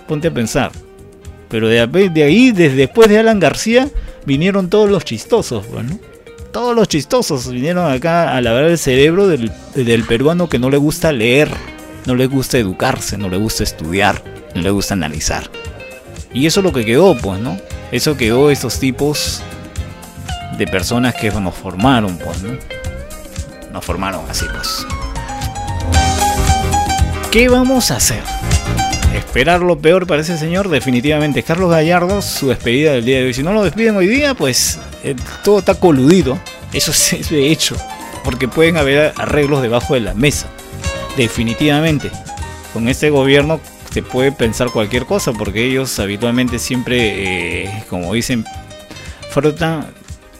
[0.08, 0.72] Ponte a pensar.
[1.50, 1.82] Pero de,
[2.24, 3.92] ahí, desde después de Alan García,
[4.26, 6.00] vinieron todos los chistosos, pues, ¿no?
[6.52, 10.78] Todos los chistosos vinieron acá a lavar el cerebro del, del peruano que no le
[10.78, 11.77] gusta leer
[12.08, 14.24] no le gusta educarse, no le gusta estudiar,
[14.56, 15.52] no le gusta analizar.
[16.34, 17.58] Y eso es lo que quedó, pues, ¿no?
[17.92, 19.42] Eso quedó estos tipos
[20.58, 22.58] de personas que nos formaron, pues, ¿no?
[23.74, 24.88] Nos formaron así, pues.
[27.30, 28.24] ¿Qué vamos a hacer?
[29.14, 31.44] Esperar lo peor para ese señor, definitivamente.
[31.44, 33.34] Carlos Gallardo, su despedida del día de hoy.
[33.34, 36.40] Si no lo despiden hoy día, pues eh, todo está coludido.
[36.72, 37.76] Eso es de hecho.
[38.24, 40.48] Porque pueden haber arreglos debajo de la mesa
[41.18, 42.12] definitivamente.
[42.72, 43.60] Con este gobierno
[43.92, 48.46] se puede pensar cualquier cosa porque ellos habitualmente siempre, eh, como dicen,
[49.32, 49.88] frotan,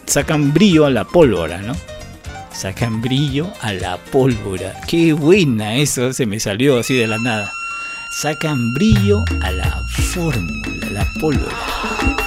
[0.06, 1.76] sacan brillo a la pólvora, ¿no?
[2.54, 4.80] Sacan brillo a la pólvora.
[4.88, 7.52] Qué buena eso, se me salió así de la nada.
[8.22, 12.27] Sacan brillo a la fórmula, la pólvora.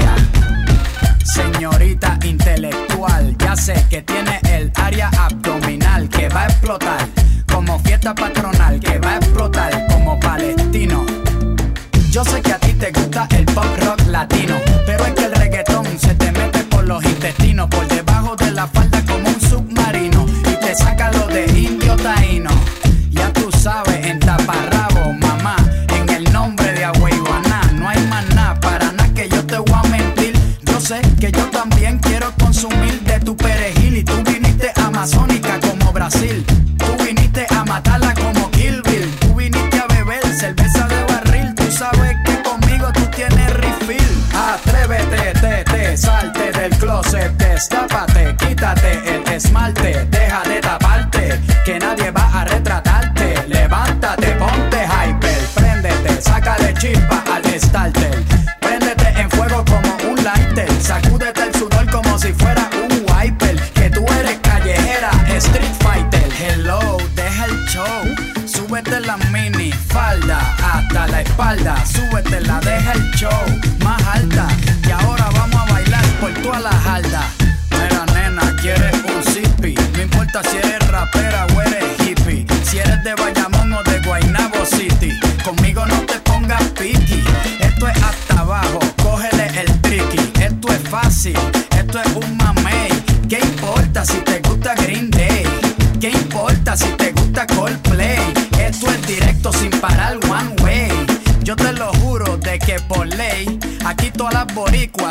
[3.61, 7.07] Sé que tiene el área abdominal que va a explotar
[7.45, 11.05] como fiesta patronal que va a explotar como palestino.
[12.09, 14.55] Yo sé que a ti te gusta el pop rock latino,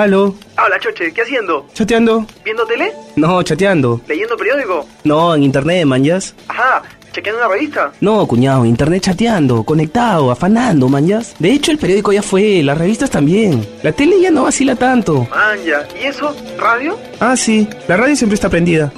[0.00, 1.66] Aló, Hola, Choche, ¿qué haciendo?
[1.74, 2.26] chateando.
[2.44, 2.92] ¿Viendo tele?
[3.16, 4.00] No, chateando.
[4.08, 4.86] ¿Leyendo periódico?
[5.04, 6.34] No, en internet, manjas.
[6.48, 6.82] Ajá,
[7.12, 7.92] ¿chequeando una revista?
[8.00, 11.34] No, cuñado, internet chateando, conectado, afanando, manjas.
[11.38, 13.66] De hecho, el periódico ya fue, las revistas también.
[13.82, 15.28] La tele ya no vacila tanto.
[15.30, 16.34] Manja, ¿y eso?
[16.58, 16.98] ¿Radio?
[17.20, 18.92] Ah, sí, la radio siempre está prendida.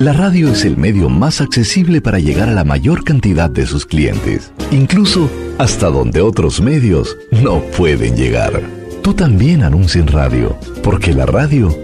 [0.00, 3.86] La radio es el medio más accesible para llegar a la mayor cantidad de sus
[3.86, 8.60] clientes, incluso hasta donde otros medios no pueden llegar.
[9.04, 11.83] Tú también anuncia radio, porque la radio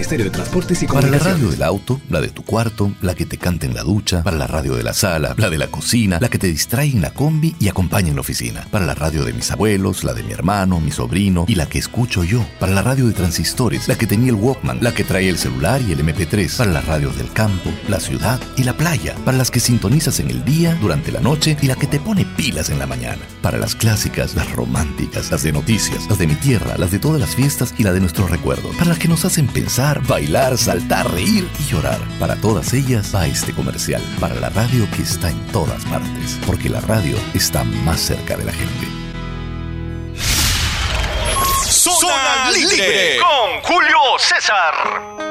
[0.01, 1.39] Ministerio de Transportes y Para la Comunicaciones.
[1.39, 4.35] radio del auto, la de tu cuarto, la que te canta en la ducha, para
[4.35, 7.11] la radio de la sala, la de la cocina, la que te distrae en la
[7.11, 10.31] combi y acompaña en la oficina, para la radio de mis abuelos, la de mi
[10.31, 14.07] hermano, mi sobrino y la que escucho yo, para la radio de transistores, la que
[14.07, 17.31] tenía el Walkman, la que trae el celular y el MP3, para las radios del
[17.31, 21.19] campo, la ciudad y la playa, para las que sintonizas en el día, durante la
[21.19, 25.29] noche y la que te pone pilas en la mañana, para las clásicas, las románticas,
[25.29, 27.99] las de noticias, las de mi tierra, las de todas las fiestas y la de
[27.99, 31.99] nuestros recuerdos, para las que nos hacen pensar, bailar, saltar, reír y llorar.
[32.19, 36.69] Para todas ellas va este comercial, para la radio que está en todas partes, porque
[36.69, 38.87] la radio está más cerca de la gente.
[41.65, 45.30] Zona Libre con Julio César.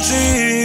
[0.00, 0.57] Nada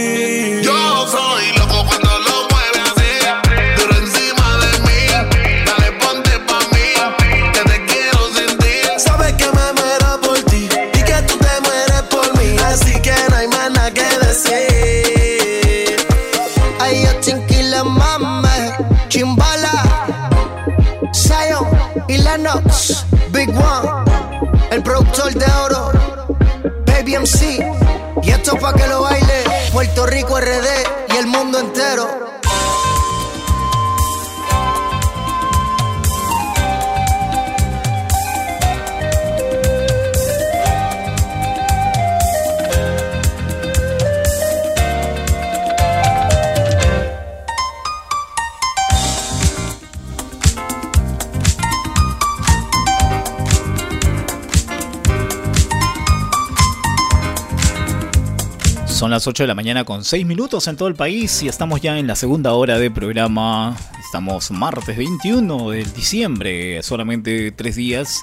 [59.14, 61.96] las 8 de la mañana con 6 minutos en todo el país y estamos ya
[62.00, 63.76] en la segunda hora de programa.
[64.04, 68.22] Estamos martes 21 de diciembre, solamente 3 días,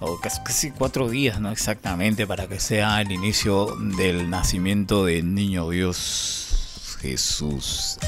[0.00, 1.52] o casi, casi 4 días, ¿no?
[1.52, 7.98] Exactamente, para que sea el inicio del nacimiento del niño Dios Jesús.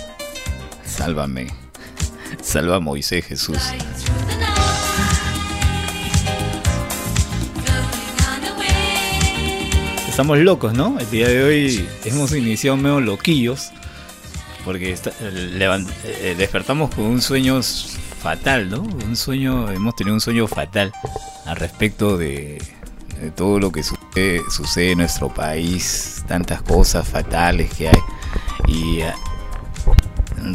[0.85, 1.47] Sálvame.
[2.43, 3.59] Salva a Moisés Jesús.
[10.15, 10.97] Estamos locos, ¿no?
[11.01, 13.71] El día de hoy hemos iniciado medio loquillos.
[14.65, 17.61] Porque eh, despertamos con un sueño
[18.23, 18.83] fatal, ¿no?
[18.83, 20.93] Un sueño, hemos tenido un sueño fatal
[21.47, 22.63] al respecto de,
[23.35, 27.99] todo lo que sucede, sucede en nuestro país, tantas cosas fatales que hay.
[28.69, 29.13] Y eh,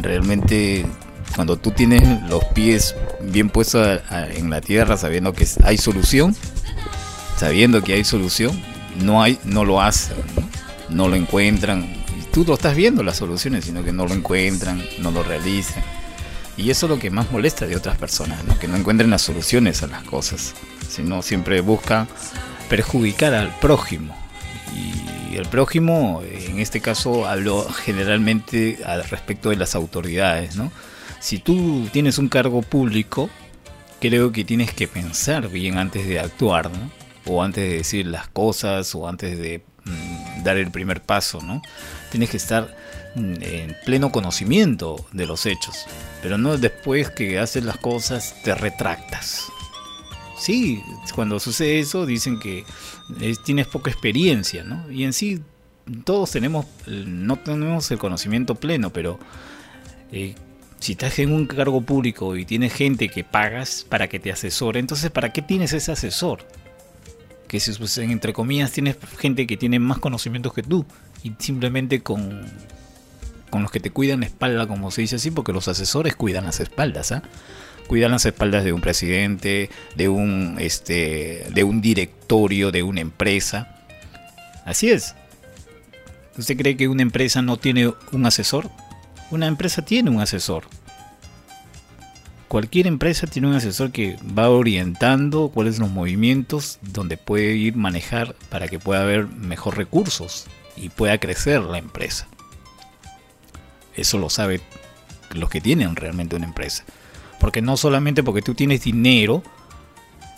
[0.00, 0.86] realmente
[1.34, 6.34] cuando tú tienes los pies bien puestos a- en la tierra sabiendo que hay solución,
[7.36, 8.58] sabiendo que hay solución,
[8.96, 10.16] no hay, no lo hacen,
[10.88, 11.08] ¿no?
[11.08, 11.82] Lo encuentran.
[12.18, 15.82] Y tú lo estás viendo las soluciones, sino que no lo encuentran, no lo realizan.
[16.56, 18.58] Y eso es lo que más molesta de otras personas, ¿no?
[18.58, 20.54] que no encuentren las soluciones a las cosas,
[20.88, 22.06] sino siempre buscan
[22.68, 24.14] perjudicar al prójimo.
[25.30, 30.70] Y el prójimo, en este caso, hablo generalmente al respecto de las autoridades, ¿no?
[31.20, 33.30] Si tú tienes un cargo público,
[34.00, 36.70] creo que tienes que pensar bien antes de actuar.
[37.26, 41.62] O antes de decir las cosas, o antes de mm, dar el primer paso, ¿no?
[42.10, 42.76] Tienes que estar
[43.14, 45.86] mm, en pleno conocimiento de los hechos,
[46.22, 49.46] pero no después que haces las cosas te retractas.
[50.38, 50.82] Sí,
[51.14, 52.64] cuando sucede eso dicen que
[53.20, 54.90] eh, tienes poca experiencia, ¿no?
[54.90, 55.42] Y en sí
[56.04, 59.18] todos tenemos, eh, no tenemos el conocimiento pleno, pero
[60.12, 60.34] eh,
[60.78, 64.80] Si estás en un cargo público y tienes gente que pagas para que te asesore,
[64.80, 66.46] entonces ¿para qué tienes ese asesor?
[67.50, 70.86] Que si pues, entre comillas tienes gente que tiene más conocimientos que tú
[71.24, 72.46] y simplemente con
[73.50, 76.44] con los que te cuidan la espalda, como se dice así, porque los asesores cuidan
[76.44, 77.24] las espaldas, ¿ah?
[77.88, 83.82] Cuidan las espaldas de un presidente, de un este de un directorio de una empresa.
[84.64, 85.16] Así es.
[86.38, 88.70] ¿Usted cree que una empresa no tiene un asesor?
[89.32, 90.68] Una empresa tiene un asesor.
[92.50, 97.76] Cualquier empresa tiene un asesor que va orientando cuáles son los movimientos donde puede ir
[97.76, 100.46] manejar para que pueda haber mejor recursos
[100.76, 102.26] y pueda crecer la empresa.
[103.94, 104.60] Eso lo sabe
[105.30, 106.82] los que tienen realmente una empresa.
[107.38, 109.44] Porque no solamente porque tú tienes dinero,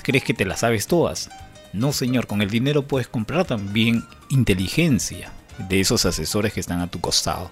[0.02, 1.30] crees que te las sabes todas.
[1.72, 5.32] No, señor, con el dinero puedes comprar también inteligencia
[5.66, 7.50] de esos asesores que están a tu costado.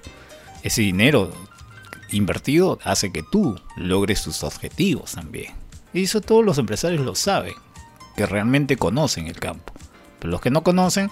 [0.63, 1.33] Ese dinero
[2.13, 5.55] invertido hace que tú logres tus objetivos también.
[5.93, 7.55] Y eso todos los empresarios lo saben,
[8.17, 9.73] que realmente conocen el campo.
[10.19, 11.11] Pero los que no conocen,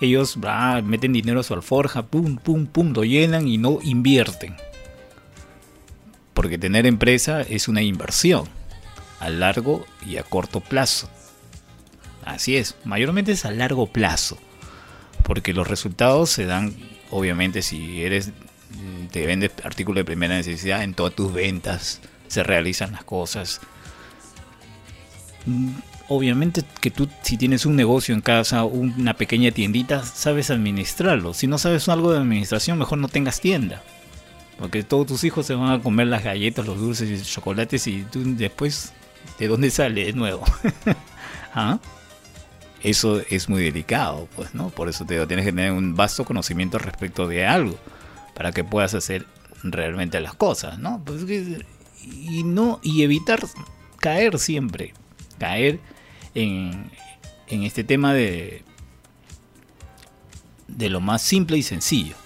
[0.00, 0.38] ellos
[0.84, 4.56] meten dinero a su alforja, pum, pum, pum, lo llenan y no invierten.
[6.32, 8.48] Porque tener empresa es una inversión
[9.20, 11.08] a largo y a corto plazo.
[12.24, 14.38] Así es, mayormente es a largo plazo.
[15.22, 16.74] Porque los resultados se dan,
[17.10, 18.32] obviamente, si eres
[19.10, 23.60] te vendes artículos de primera necesidad, en todas tus ventas se realizan las cosas.
[25.46, 25.70] Mm,
[26.08, 31.34] obviamente que tú si tienes un negocio en casa, una pequeña tiendita, sabes administrarlo.
[31.34, 33.82] Si no sabes algo de administración, mejor no tengas tienda.
[34.58, 37.86] Porque todos tus hijos se van a comer las galletas, los dulces y los chocolates
[37.86, 38.92] y tú después,
[39.38, 40.44] ¿de dónde sale de nuevo?
[41.54, 41.78] ¿Ah?
[42.82, 44.68] Eso es muy delicado, pues, ¿no?
[44.68, 47.78] Por eso te tienes que tener un vasto conocimiento respecto de algo
[48.34, 49.26] para que puedas hacer
[49.62, 51.02] realmente las cosas, ¿no?
[51.04, 51.24] Pues
[52.06, 53.40] y no y evitar
[54.00, 54.92] caer siempre,
[55.38, 55.80] caer
[56.34, 56.90] en,
[57.48, 58.62] en este tema de
[60.68, 62.16] de lo más simple y sencillo.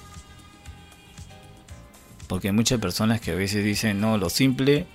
[2.27, 4.87] Porque hay muchas personas que a veces dicen, no, lo simple,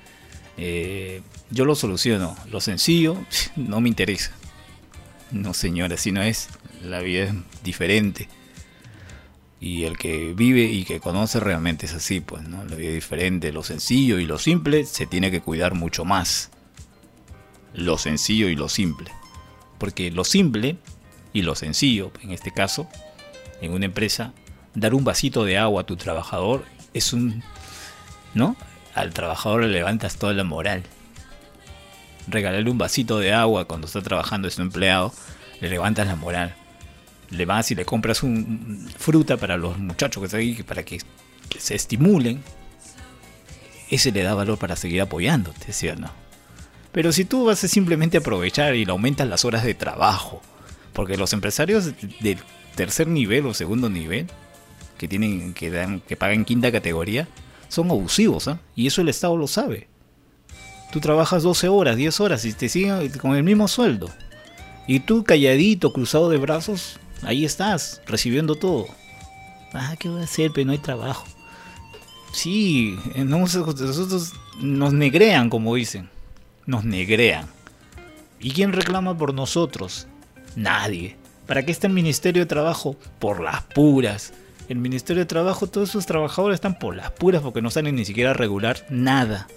[0.57, 3.17] eh, yo lo soluciono, lo sencillo
[3.55, 4.31] no me interesa.
[5.31, 6.49] No señora, si no es,
[6.83, 7.33] la vida es
[7.63, 8.27] diferente
[9.63, 12.65] y el que vive y que conoce realmente es así, pues, ¿no?
[12.65, 16.51] La vida es diferente, lo sencillo y lo simple se tiene que cuidar mucho más.
[17.73, 19.09] Lo sencillo y lo simple.
[19.77, 20.75] Porque lo simple
[21.31, 22.89] y lo sencillo, en este caso,
[23.61, 24.33] en una empresa,
[24.75, 27.41] dar un vasito de agua a tu trabajador es un...
[28.33, 28.57] ¿No?
[28.93, 30.83] Al trabajador le levantas toda la moral.
[32.27, 35.13] Regalarle un vasito de agua cuando está trabajando es un empleado,
[35.61, 36.53] le levantas la moral
[37.33, 40.99] le vas y le compras un, fruta para los muchachos que están ahí, para que,
[41.57, 42.41] se estimulen,
[43.89, 46.11] ese le da valor para seguir apoyándote, ¿sí o no?
[46.91, 50.41] Pero si tú vas a simplemente aprovechar y le aumentas las horas de trabajo,
[50.93, 52.37] porque los empresarios del
[52.75, 54.27] tercer nivel o segundo nivel,
[54.97, 57.27] que tienen que dan, que pagan quinta categoría,
[57.67, 58.59] son abusivos, ¿ah?
[58.75, 59.87] Y eso el Estado lo sabe.
[60.91, 64.11] Tú trabajas 12 horas, 10 horas y te siguen con el mismo sueldo.
[64.87, 68.87] Y tú calladito, cruzado de brazos, ahí estás, recibiendo todo.
[69.73, 70.51] Ah, ¿qué voy a hacer?
[70.53, 71.25] Pero no hay trabajo.
[72.31, 76.09] Sí, nosotros nos negrean, como dicen.
[76.65, 77.45] Nos negrean.
[78.39, 80.07] ¿Y quién reclama por nosotros?
[80.55, 81.15] Nadie.
[81.47, 82.95] ¿Para qué está el Ministerio de Trabajo?
[83.19, 84.33] Por las puras.
[84.69, 88.05] El Ministerio de Trabajo, todos esos trabajadores están por las puras porque no salen ni
[88.05, 89.47] siquiera a regular nada.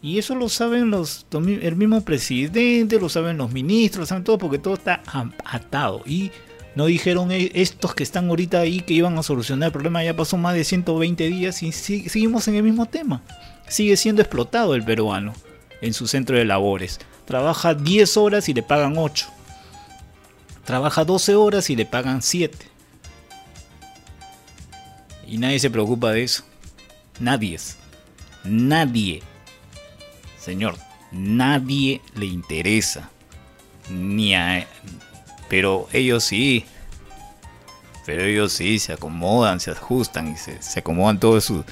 [0.00, 4.38] Y eso lo saben los, el mismo presidente, lo saben los ministros, lo saben todo
[4.38, 5.02] porque todo está
[5.44, 6.02] atado.
[6.06, 6.30] Y
[6.76, 10.04] no dijeron e, estos que están ahorita ahí que iban a solucionar el problema.
[10.04, 13.22] Ya pasó más de 120 días y seguimos en el mismo tema.
[13.68, 15.34] Sigue siendo explotado el peruano
[15.80, 17.00] en su centro de labores.
[17.24, 19.26] Trabaja 10 horas y le pagan 8.
[20.64, 22.56] Trabaja 12 horas y le pagan 7.
[25.26, 26.44] Y nadie se preocupa de eso.
[27.20, 27.58] Nadie.
[28.44, 29.22] Nadie.
[30.48, 30.76] Señor,
[31.12, 33.10] nadie le interesa.
[33.90, 34.66] Ni a...
[35.50, 36.64] Pero ellos sí.
[38.06, 41.66] Pero ellos sí se acomodan, se ajustan y se, acomodan todas sus,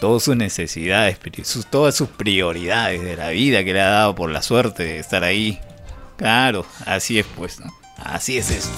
[0.00, 4.30] todas sus necesidades, sus, todas sus prioridades de la vida que le ha dado por
[4.30, 5.60] la suerte de estar ahí.
[6.16, 7.70] Claro, así es pues, ¿no?
[7.98, 8.72] Así es esto.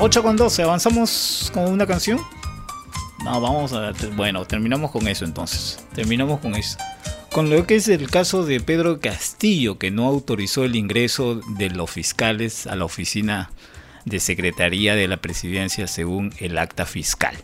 [0.00, 2.20] 8 con 12, avanzamos con una canción.
[3.24, 3.92] No, vamos a.
[4.16, 5.82] Bueno, terminamos con eso entonces.
[5.94, 6.76] Terminamos con eso.
[7.32, 11.70] Con lo que es el caso de Pedro Castillo, que no autorizó el ingreso de
[11.70, 13.50] los fiscales a la oficina
[14.04, 17.34] de Secretaría de la Presidencia según el acta fiscal.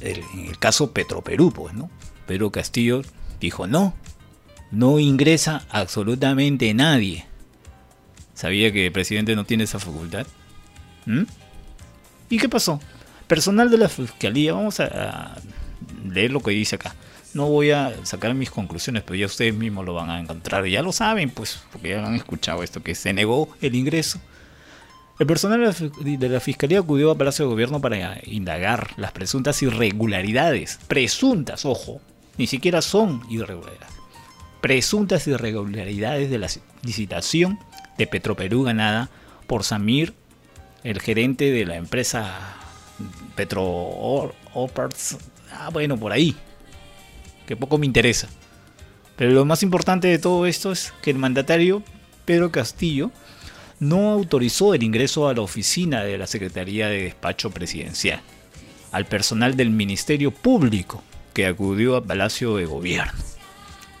[0.00, 1.88] en el caso Petroperú, pues, ¿no?
[2.26, 3.02] Pedro Castillo
[3.40, 3.94] dijo no,
[4.72, 7.24] no ingresa absolutamente nadie.
[8.34, 10.26] ¿Sabía que el presidente no tiene esa facultad?
[11.06, 11.22] ¿Mm?
[12.30, 12.80] ¿Y qué pasó?
[13.32, 15.36] Personal de la fiscalía, vamos a,
[16.06, 16.94] leer lo que dice acá.
[17.32, 20.66] No voy a sacar mis conclusiones, pero ya ustedes mismos lo van a encontrar.
[20.66, 24.20] Ya lo saben, pues, porque ya han escuchado esto, que se negó el ingreso.
[25.18, 30.78] El personal de la fiscalía acudió a Palacio de Gobierno para indagar las presuntas irregularidades.
[30.86, 32.02] Presuntas, ojo,
[32.36, 33.94] ni siquiera son irregularidades.
[34.60, 36.48] Presuntas irregularidades de la
[36.82, 37.58] licitación
[37.96, 39.08] de Petroperú ganada
[39.46, 40.12] por Samir,
[40.84, 42.58] el gerente de la empresa
[43.34, 45.18] Petro Oparts.
[45.52, 46.36] Ah, bueno, por ahí.
[47.46, 48.28] Que poco me interesa.
[49.16, 51.82] Pero lo más importante de todo esto es que el mandatario
[52.24, 53.10] Pedro Castillo
[53.78, 58.20] no autorizó el ingreso a la oficina de la Secretaría de Despacho Presidencial,
[58.92, 61.02] al personal del Ministerio Público
[61.34, 63.12] que acudió a Palacio de Gobierno.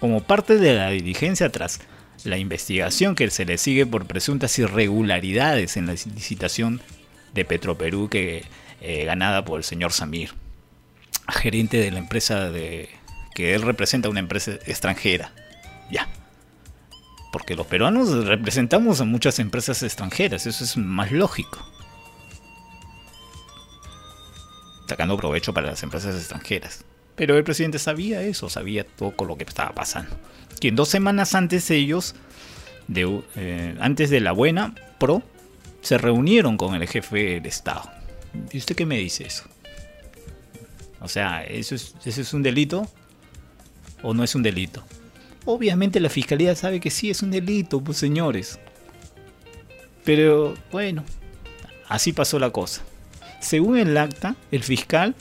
[0.00, 1.80] Como parte de la diligencia tras
[2.24, 6.80] la investigación que se le sigue por presuntas irregularidades en la licitación
[7.34, 8.44] de Petroperú que
[8.84, 10.34] eh, ganada por el señor Samir,
[11.28, 12.88] gerente de la empresa de
[13.32, 15.32] que él representa una empresa extranjera.
[15.88, 16.08] Ya.
[17.32, 21.64] Porque los peruanos representamos a muchas empresas extranjeras, eso es más lógico.
[24.88, 26.84] Sacando provecho para las empresas extranjeras.
[27.14, 30.18] Pero el presidente sabía eso, sabía todo lo que estaba pasando.
[30.60, 32.16] Que en dos semanas antes ellos,
[32.88, 35.22] de, eh, antes de la buena pro,
[35.82, 38.01] se reunieron con el jefe del Estado.
[38.52, 39.44] ¿Y usted qué me dice eso?
[41.00, 42.88] O sea, ¿eso es, ¿eso es un delito
[44.02, 44.84] o no es un delito?
[45.44, 48.60] Obviamente la fiscalía sabe que sí es un delito, pues señores.
[50.04, 51.04] Pero bueno,
[51.88, 52.82] así pasó la cosa.
[53.40, 55.16] Según el acta, el fiscal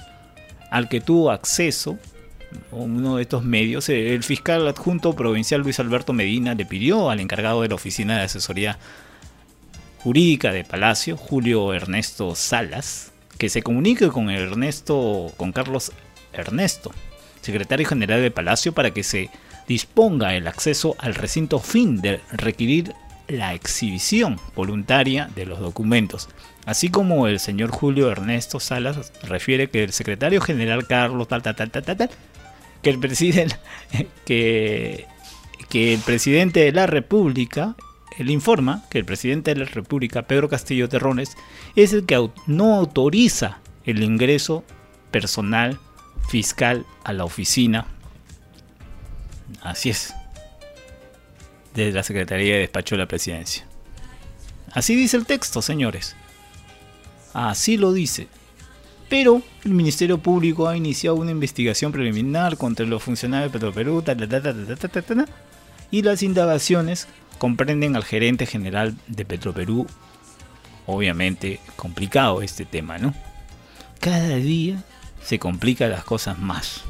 [0.69, 1.97] al que tuvo acceso
[2.71, 7.61] uno de estos medios, el fiscal adjunto provincial Luis Alberto Medina le pidió al encargado
[7.61, 8.77] de la Oficina de Asesoría
[10.03, 15.91] Jurídica de Palacio, Julio Ernesto Salas, que se comunique con Ernesto, con Carlos
[16.33, 16.91] Ernesto,
[17.41, 19.29] secretario general de Palacio, para que se
[19.67, 22.93] disponga el acceso al recinto fin de requerir
[23.27, 26.29] la exhibición voluntaria de los documentos.
[26.65, 31.55] Así como el señor Julio Ernesto Salas refiere que el secretario general Carlos tal tal
[31.55, 32.09] tal tal tal,
[32.81, 33.55] que el presidente
[34.25, 35.05] que,
[35.69, 37.75] que el presidente de la República
[38.21, 41.35] él informa que el presidente de la República, Pedro Castillo Terrones,
[41.75, 44.63] es el que no autoriza el ingreso
[45.09, 45.79] personal
[46.29, 47.87] fiscal a la oficina.
[49.63, 50.13] Así es.
[51.73, 53.65] Desde la Secretaría de Despacho de la Presidencia.
[54.71, 56.15] Así dice el texto, señores.
[57.33, 58.27] Así lo dice.
[59.09, 64.03] Pero el Ministerio Público ha iniciado una investigación preliminar contra los funcionarios de Petroperú.
[65.89, 67.07] Y las indagaciones
[67.41, 69.87] comprenden al gerente general de Petroperú.
[70.85, 73.15] Obviamente complicado este tema, ¿no?
[73.99, 74.83] Cada día
[75.23, 76.83] se complican las cosas más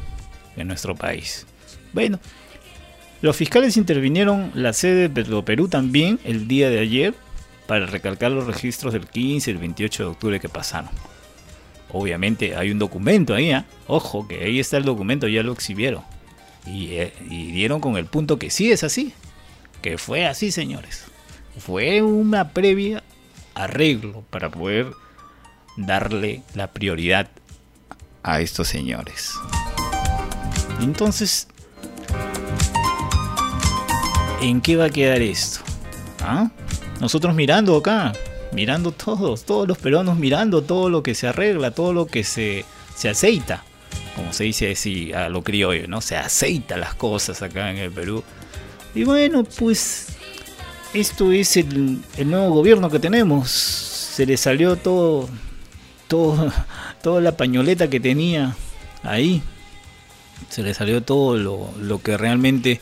[0.57, 1.47] en nuestro país.
[1.93, 2.19] Bueno,
[3.21, 7.13] los fiscales intervinieron la sede de Petroperú también el día de ayer
[7.65, 10.89] para recalcar los registros del 15 y el 28 de octubre que pasaron.
[11.93, 13.65] Obviamente hay un documento ahí, ¿ah?
[13.87, 16.03] ojo, que ahí está el documento, ya lo exhibieron.
[16.67, 19.13] Y, eh, y dieron con el punto que sí es así,
[19.81, 21.05] que fue así, señores.
[21.59, 23.03] Fue una previa
[23.55, 24.87] arreglo para poder
[25.75, 27.29] darle la prioridad
[28.23, 29.33] a estos señores.
[30.79, 31.47] Entonces,
[34.41, 35.61] ¿en qué va a quedar esto?
[36.21, 36.49] ¿Ah?
[36.99, 38.13] Nosotros mirando acá,
[38.51, 42.65] mirando todos, todos los peruanos mirando todo lo que se arregla, todo lo que se,
[42.95, 43.63] se aceita,
[44.15, 46.01] como se dice así a lo criollo, ¿no?
[46.01, 48.23] Se aceita las cosas acá en el Perú.
[48.93, 50.07] Y bueno, pues
[50.93, 53.49] esto es el, nuevo gobierno que tenemos.
[53.49, 55.29] Se le salió todo,
[56.07, 56.51] todo,
[57.01, 58.55] toda la pañoleta que tenía
[59.03, 59.41] ahí.
[60.49, 62.81] Se le salió todo lo, lo que realmente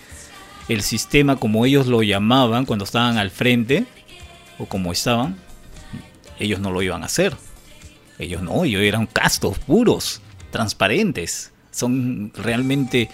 [0.69, 3.86] el sistema, como ellos lo llamaban cuando estaban al frente,
[4.57, 5.38] o como estaban,
[6.40, 7.36] ellos no lo iban a hacer.
[8.18, 10.22] Ellos no, ellos eran castos, puros,
[10.52, 11.52] transparentes.
[11.72, 13.10] Son realmente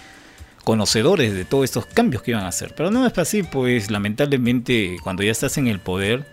[0.66, 2.74] conocedores de todos estos cambios que iban a hacer.
[2.74, 6.26] Pero no es así, pues lamentablemente cuando ya estás en el poder,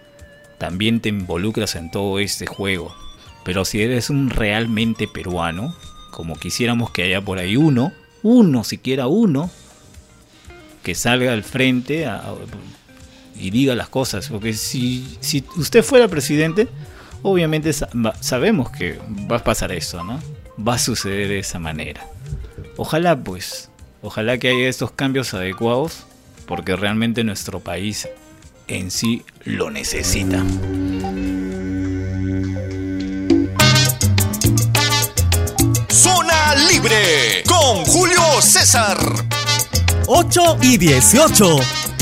[0.58, 2.96] también te involucras en todo este juego.
[3.46, 5.76] Pero si eres un realmente peruano,
[6.10, 7.94] como quisiéramos que haya por ahí uno,
[8.24, 9.52] uno, siquiera uno,
[10.82, 12.10] que salga al frente
[13.36, 14.30] y diga las cosas.
[14.30, 16.68] Porque si, si usted fuera presidente,
[17.22, 17.72] obviamente
[18.20, 19.00] sabemos que
[19.32, 20.20] va a pasar eso, ¿no?
[20.58, 22.08] Va a suceder de esa manera.
[22.78, 23.70] Ojalá pues
[24.06, 26.04] Ojalá que haya estos cambios adecuados
[26.46, 28.10] porque realmente nuestro país
[28.68, 30.44] en sí lo necesita.
[35.90, 38.98] Zona Libre con Julio César.
[40.08, 41.93] 8 y 18.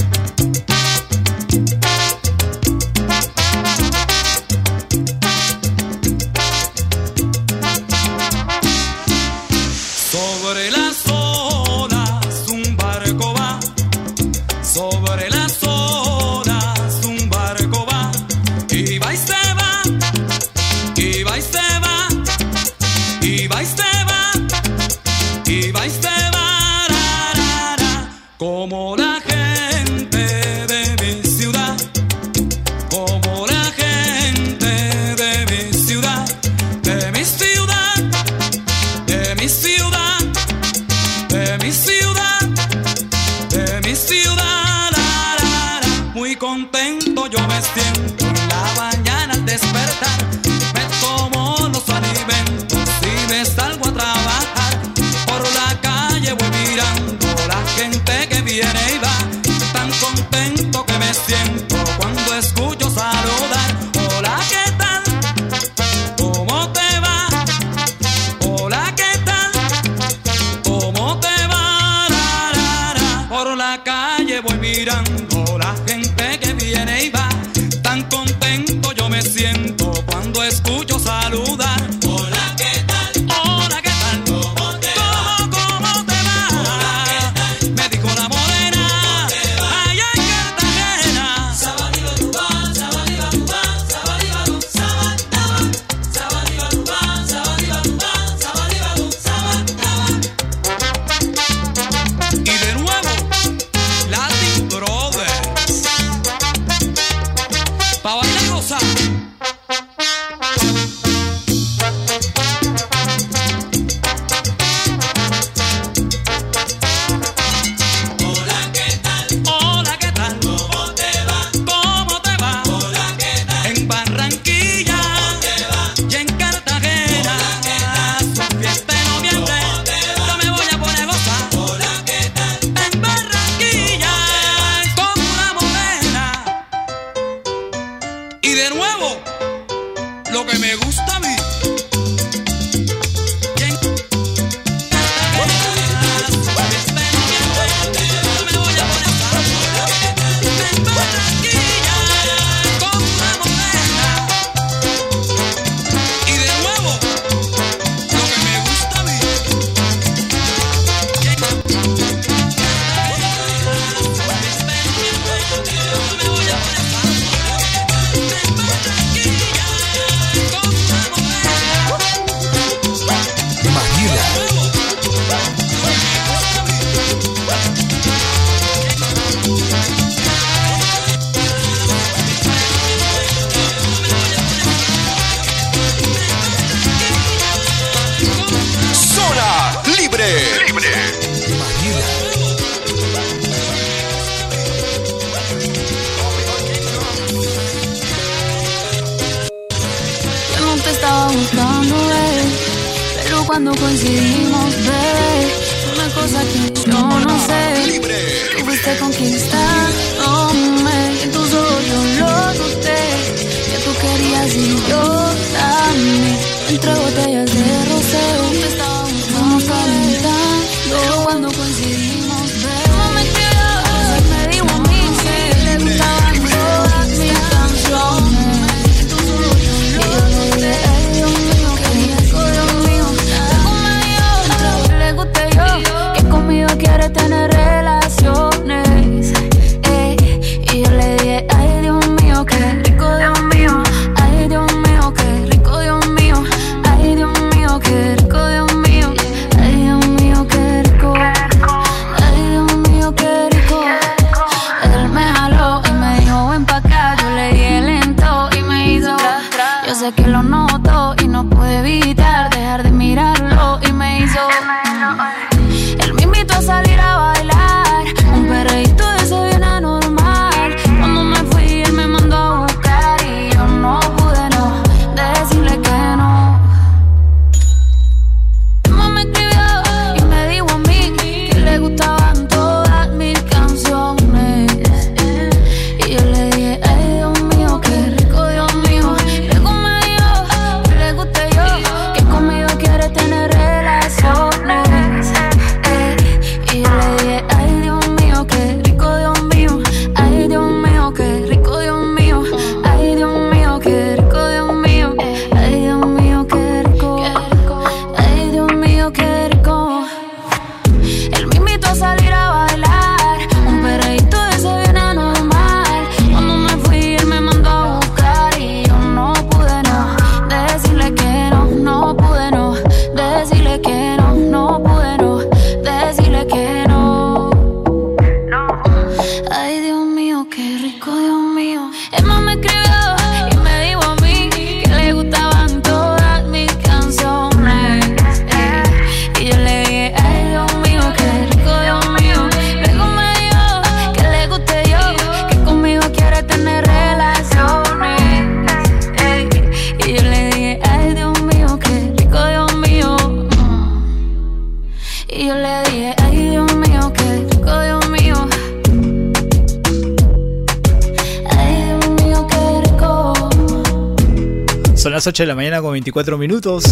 [365.22, 366.84] Las 8 de la mañana con 24 minutos.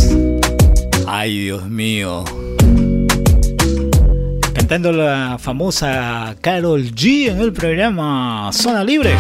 [1.07, 2.23] Ay, Dios mío.
[4.53, 9.15] Cantando la famosa Carol G en el programa Zona Libre.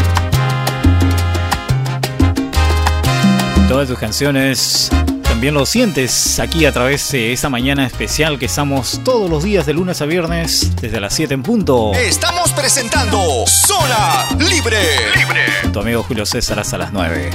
[3.67, 4.91] Todas tus canciones
[5.23, 9.65] también lo sientes aquí a través de esta mañana especial que estamos todos los días
[9.65, 11.93] de lunes a viernes desde las 7 en punto.
[11.95, 13.17] Estamos presentando
[13.47, 14.77] Zona Libre.
[15.15, 15.45] Libre.
[15.73, 17.31] Tu amigo Julio César hasta las 9.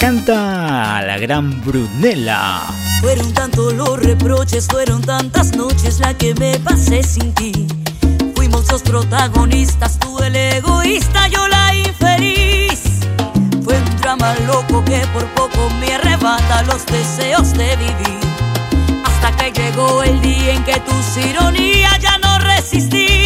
[0.00, 2.62] Canta la gran Brunella.
[3.00, 7.66] Fueron tantos los reproches, fueron tantas noches la que me pasé sin ti.
[8.36, 12.80] Fuimos los protagonistas, tú el egoísta, yo la infeliz.
[13.64, 18.20] Fue un drama loco que por poco me arrebata los deseos de vivir.
[19.04, 23.17] Hasta que llegó el día en que tus ironías ya no resistí.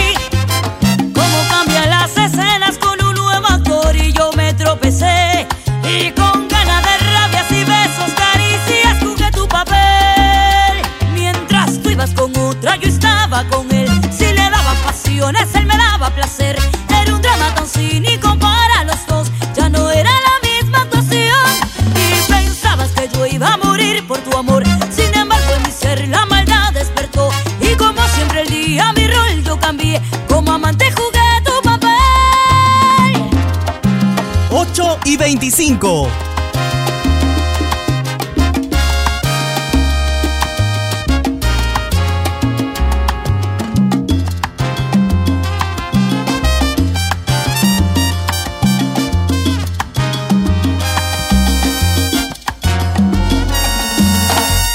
[35.39, 36.09] 25.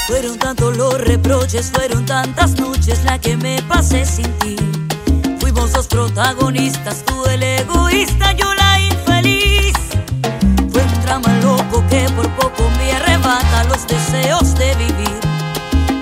[0.08, 4.56] Fueron tantos los reproches, fueron tantas noches la que me pasé sin ti.
[5.38, 8.87] Fuimos los protagonistas, tú el egoísta, yo la
[11.08, 15.18] drama loco que por poco me arrebata los deseos de vivir.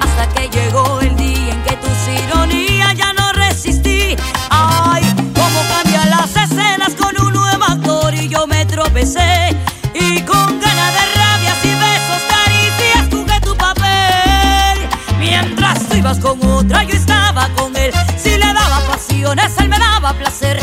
[0.01, 4.17] Hasta que llegó el día en que tus ironías ya no resistí.
[4.51, 5.05] Ay,
[5.35, 9.57] cómo cambian las escenas con un nuevo actor y yo me tropecé.
[9.95, 14.77] Y con ganas de rabias y besos, caricias, jugué tu papel.
[15.21, 17.93] Mientras tú ibas con otra, yo estaba con él.
[18.17, 20.59] Si le daba pasiones, él me daba placer.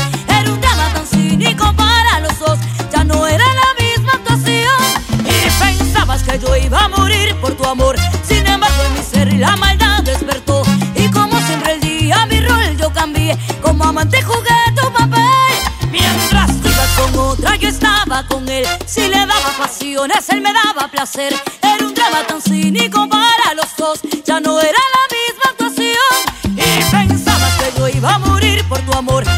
[6.38, 7.96] Yo iba a morir por tu amor.
[8.28, 10.64] Sin embargo, en mi ser la maldad despertó.
[10.96, 13.38] Y como siempre el día mi rol yo cambié.
[13.62, 15.56] Como amante jugué tu papel.
[15.92, 18.66] Mientras tú ibas con otra, yo estaba con él.
[18.86, 21.34] Si le daba pasiones, él me daba placer.
[21.62, 24.00] Era un drama tan cínico para los dos.
[24.26, 26.20] Ya no era la misma actuación.
[26.46, 29.33] Y pensabas que yo iba a morir por tu amor.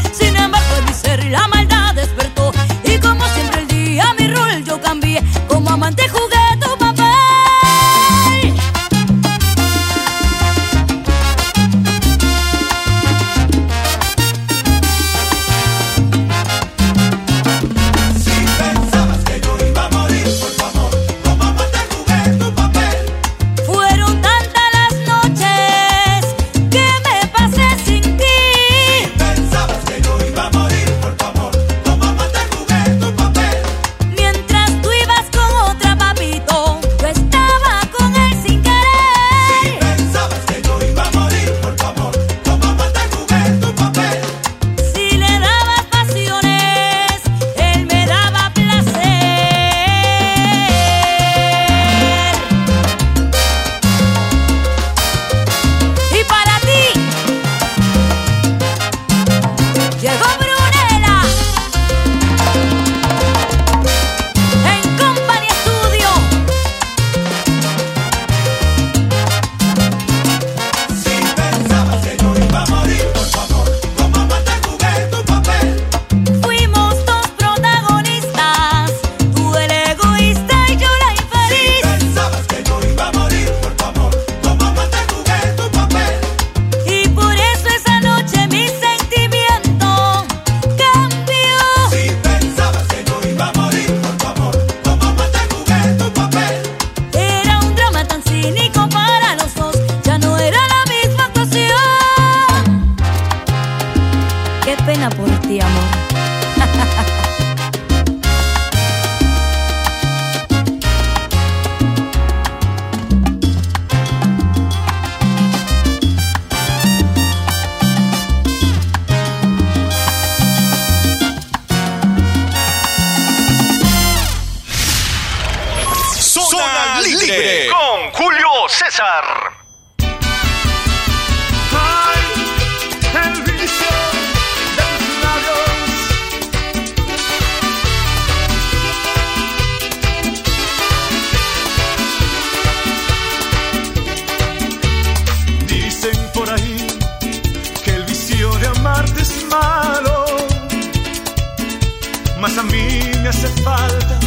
[153.36, 154.18] hace falta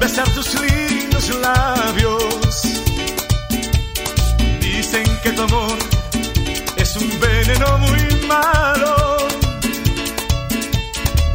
[0.00, 2.62] besar tus lindos labios.
[4.60, 5.78] Dicen que tu amor
[6.76, 9.16] es un veneno muy malo,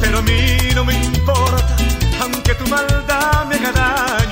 [0.00, 1.76] pero a mí no me importa,
[2.22, 4.25] aunque tu maldad me haga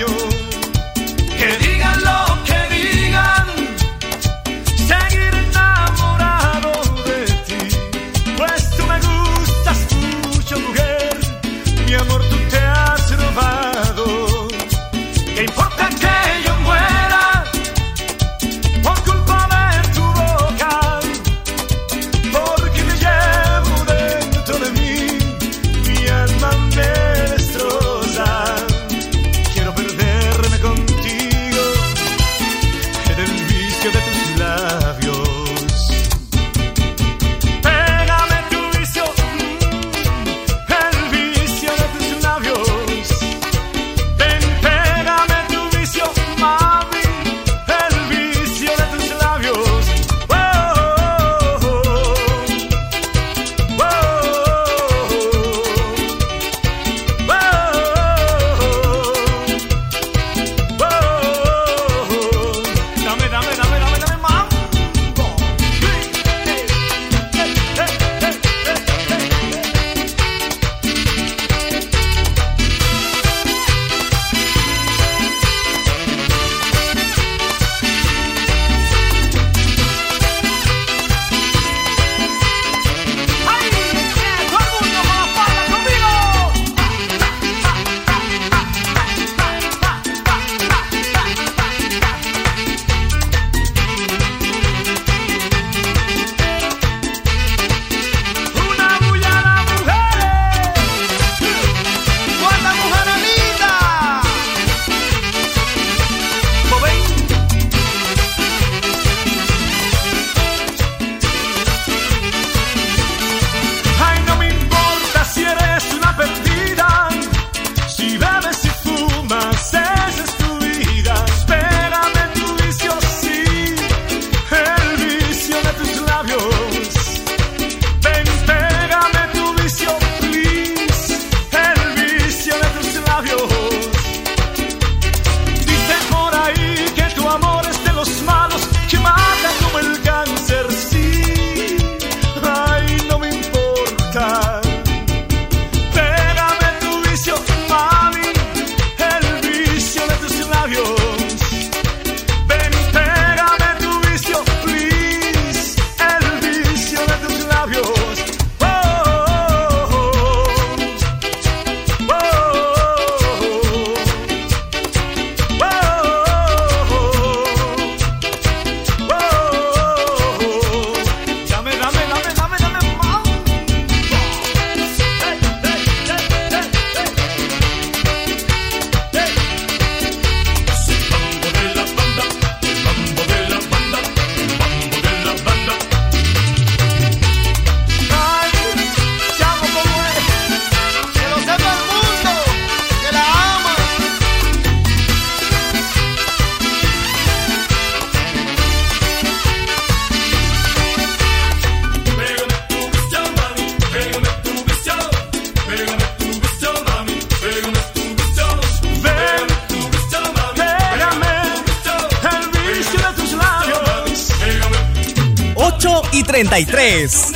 [216.34, 217.32] 33.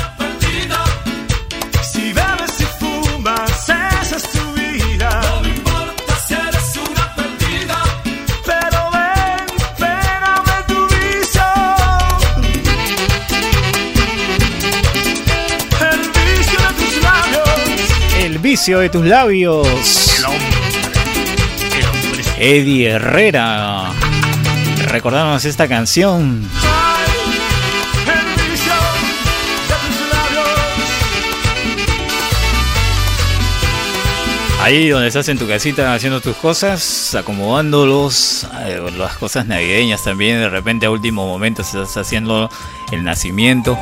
[1.93, 5.21] Si bebes y fumas, esa es tu vida.
[5.23, 7.81] No me importa si eres una perdida.
[8.45, 9.47] Pero ven,
[9.77, 11.47] pégame tu vicio.
[15.81, 16.01] El
[16.41, 17.85] vicio de tus labios.
[18.19, 20.17] El vicio de tus labios.
[20.19, 20.49] El hombre.
[21.79, 22.25] El hombre.
[22.37, 23.93] Eddie Herrera.
[24.89, 26.51] Recordarnos esta canción.
[34.69, 40.41] Ahí donde estás en tu casita haciendo tus cosas, acomodándolos, eh, las cosas navideñas también,
[40.41, 42.51] de repente a último momento estás haciendo
[42.93, 43.79] el nacimiento,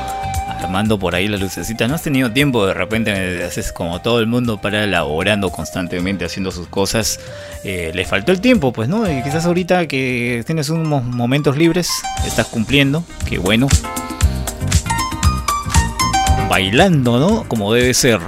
[0.47, 1.89] armando por ahí la lucecita.
[1.89, 6.53] No has tenido tiempo, de repente haces como todo el mundo para elaborando constantemente, haciendo
[6.53, 7.19] sus cosas.
[7.65, 9.11] Eh, le faltó el tiempo, pues, ¿no?
[9.11, 11.91] Y quizás ahorita que tienes unos momentos libres,
[12.25, 13.67] estás cumpliendo, qué bueno.
[16.49, 17.49] Bailando, ¿no?
[17.49, 18.21] Como debe ser.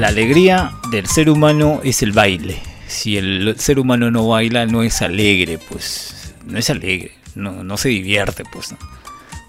[0.00, 2.56] La alegría del ser humano es el baile.
[2.86, 6.32] Si el ser humano no baila, no es alegre, pues.
[6.46, 8.74] No es alegre, no, no se divierte, pues.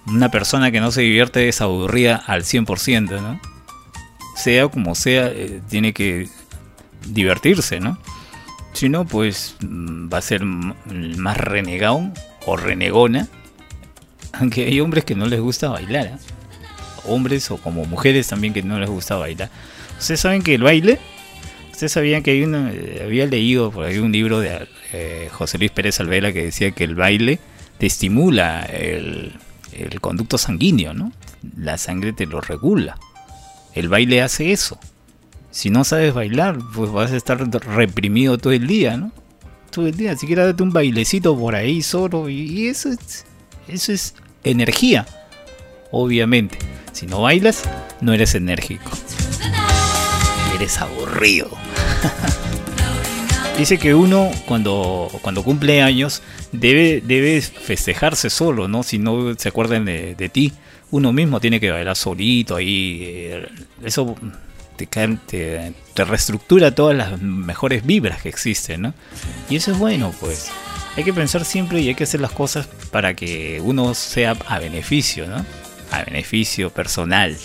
[0.08, 3.40] Una persona que no se divierte es aburrida al 100%, ¿no?
[4.36, 6.28] Sea como sea, eh, tiene que
[7.08, 7.98] divertirse, ¿no?
[8.74, 12.12] Si no, pues mm, va a ser más renegado
[12.46, 13.30] o renegona.
[14.34, 16.18] Aunque hay hombres que no les gusta bailar, ¿eh?
[17.06, 19.50] Hombres o como mujeres también que no les gusta bailar.
[20.02, 20.98] Ustedes saben que el baile,
[21.72, 25.70] ustedes sabían que hay eh, había leído por ahí un libro de eh, José Luis
[25.70, 27.40] Pérez Alvela que decía que el baile
[27.78, 29.34] te estimula el,
[29.74, 31.12] el conducto sanguíneo, ¿no?
[31.56, 32.98] La sangre te lo regula.
[33.76, 34.80] El baile hace eso.
[35.52, 39.12] Si no sabes bailar, pues vas a estar reprimido todo el día, ¿no?
[39.70, 40.18] Todo el día.
[40.18, 43.26] Siquiera date un bailecito por ahí solo y, y eso es,
[43.68, 45.06] eso es energía.
[45.92, 46.58] Obviamente.
[46.92, 47.70] Si no bailas,
[48.02, 48.90] no eres enérgico.
[50.62, 51.50] Eres aburrido.
[53.58, 56.22] Dice que uno cuando, cuando cumple años
[56.52, 58.84] debe, debe festejarse solo, ¿no?
[58.84, 60.54] Si no se acuerdan de, de ti,
[60.92, 63.00] uno mismo tiene que bailar solito ahí.
[63.04, 63.48] eh,
[63.84, 64.16] Eso
[64.78, 68.94] te, te, te reestructura todas las mejores vibras que existen, ¿no?
[69.50, 70.52] Y eso es bueno, pues.
[70.96, 74.60] Hay que pensar siempre y hay que hacer las cosas para que uno sea a
[74.60, 75.44] beneficio, ¿no?
[75.92, 77.36] A beneficio personal,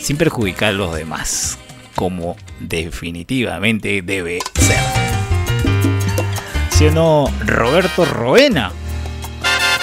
[0.00, 1.58] sin perjudicar a los demás,
[1.94, 4.78] como definitivamente debe ser.
[6.70, 8.72] ¿Sí o no, Roberto Roena?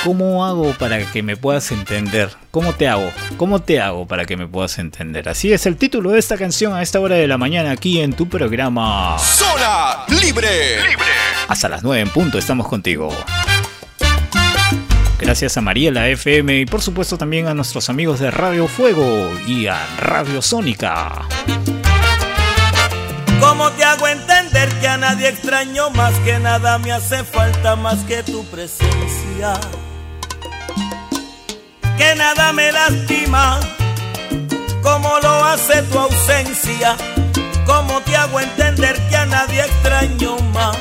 [0.04, 2.32] ¿Cómo hago para que me puedas entender?
[2.50, 3.12] ¿Cómo te hago?
[3.38, 5.30] ¿Cómo te hago para que me puedas entender?
[5.30, 8.14] Así es el título de esta canción a esta hora de la mañana aquí en
[8.14, 9.18] tu programa.
[9.20, 10.80] Zona Libre.
[11.48, 13.16] Hasta las 9 en punto estamos contigo.
[15.20, 19.68] Gracias a Mariela FM y por supuesto también a nuestros amigos de Radio Fuego y
[19.68, 21.28] a Radio Sónica.
[23.42, 28.06] ¿Cómo te hago entender que a nadie extraño más que nada me hace falta más
[28.06, 29.56] que tu presencia?
[31.98, 33.60] Que nada me lastima
[34.84, 36.96] como lo hace tu ausencia.
[37.66, 40.78] ¿Cómo te hago entender que a nadie extraño más?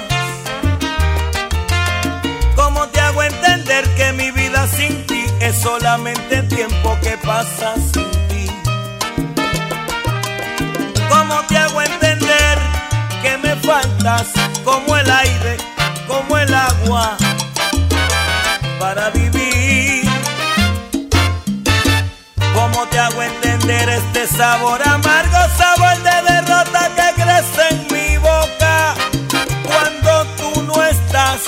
[2.57, 8.30] ¿Cómo te hago entender que mi vida sin ti es solamente tiempo que pasa sin?
[14.65, 15.59] Como el aire,
[16.07, 17.19] como el agua
[18.79, 20.09] para vivir?
[22.55, 28.95] ¿Cómo te hago entender este sabor amargo, sabor de derrota que crece en mi boca
[29.67, 31.41] cuando tú no estás?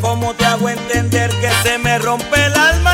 [0.00, 2.89] ¿Cómo te hago entender que se me rompe el alma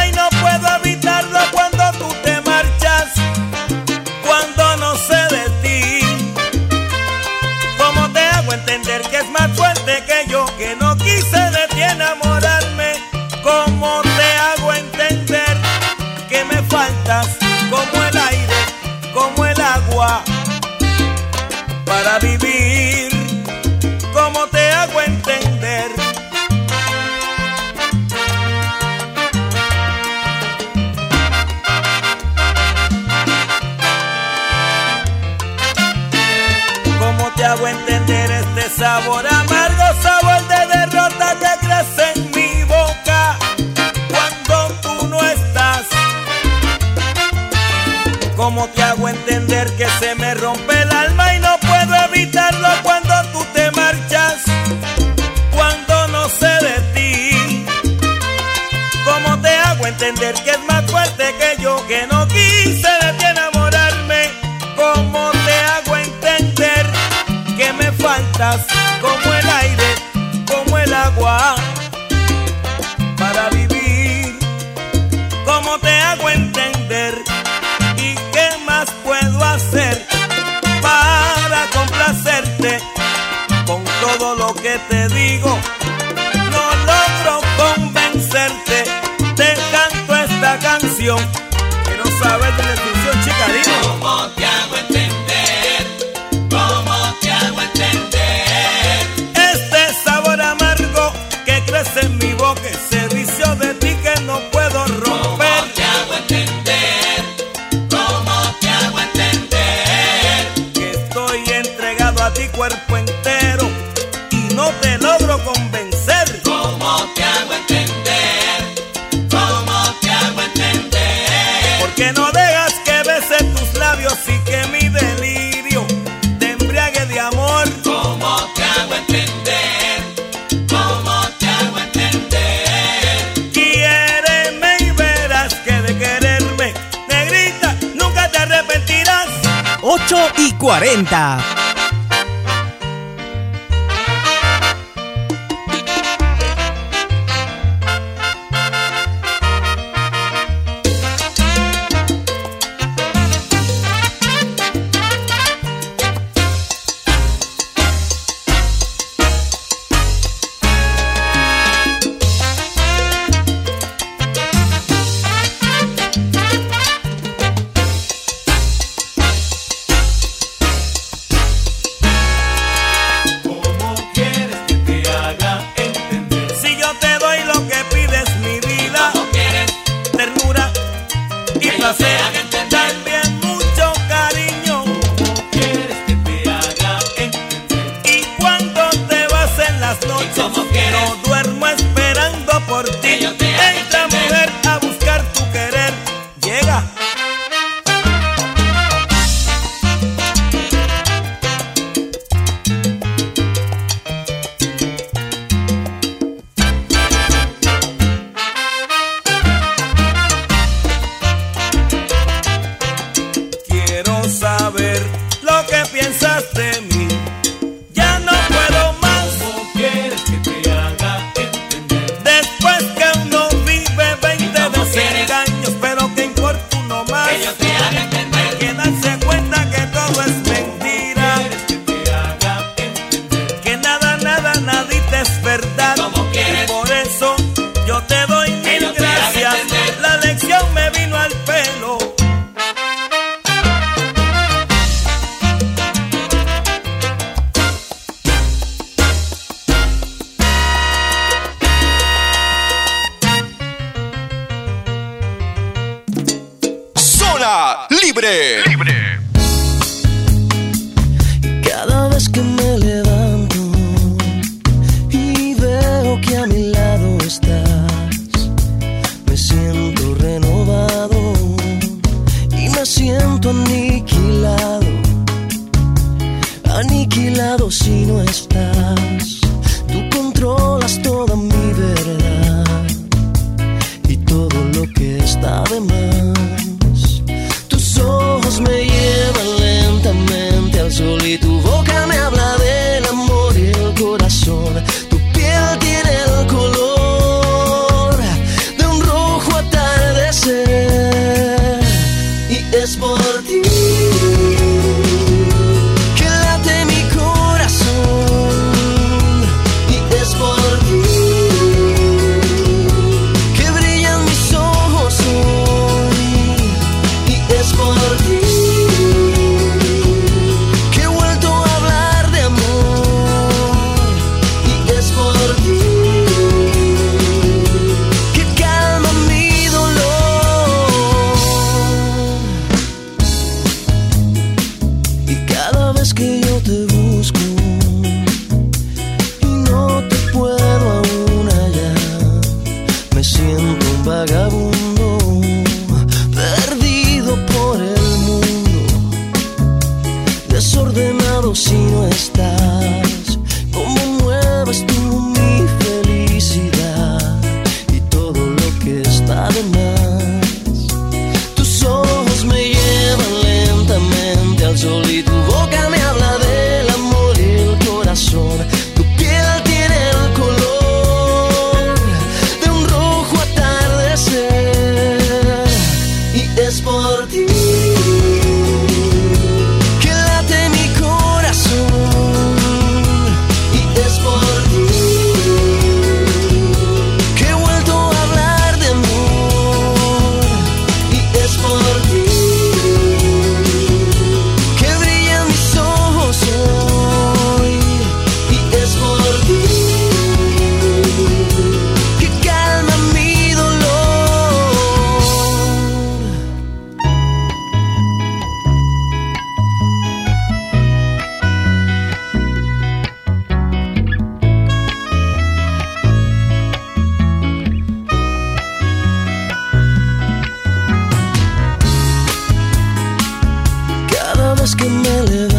[424.67, 425.56] vez que me levanto.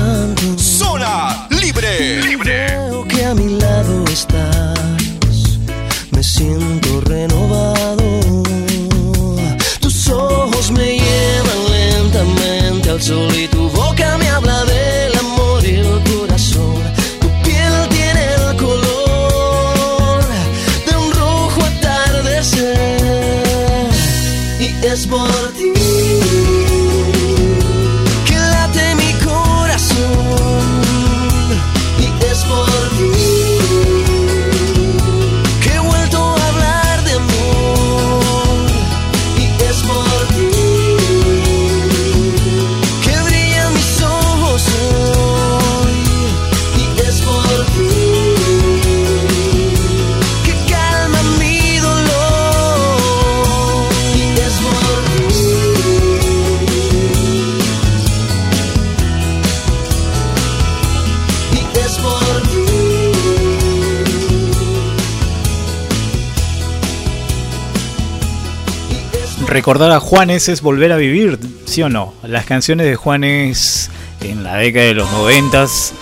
[69.67, 72.13] Recordar a Juanes es volver a vivir, ¿sí o no?
[72.23, 73.91] Las canciones de Juanes
[74.21, 75.93] en la década de los noventas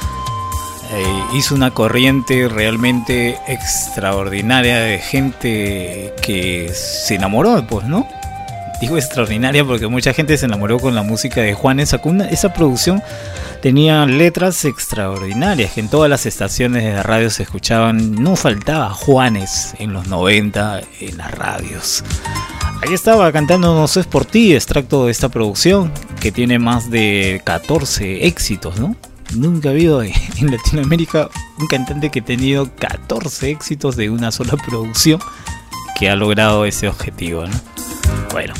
[0.93, 8.07] eh, hizo una corriente realmente extraordinaria de gente que se enamoró, pues, ¿no?
[8.81, 11.91] Digo extraordinaria porque mucha gente se enamoró con la música de Juanes.
[12.29, 13.01] Esa producción
[13.63, 18.13] tenía letras extraordinarias que en todas las estaciones de radio se escuchaban.
[18.13, 22.03] No faltaba Juanes en los 90 en las radios.
[22.81, 27.41] Ahí estaba cantando No es por ti, extracto de esta producción que tiene más de
[27.43, 28.95] 14 éxitos, ¿no?
[29.35, 31.29] Nunca ha habido en Latinoamérica
[31.59, 35.19] un cantante que ha tenido 14 éxitos de una sola producción
[35.97, 37.55] que ha logrado ese objetivo, ¿no?
[38.31, 38.53] Bueno.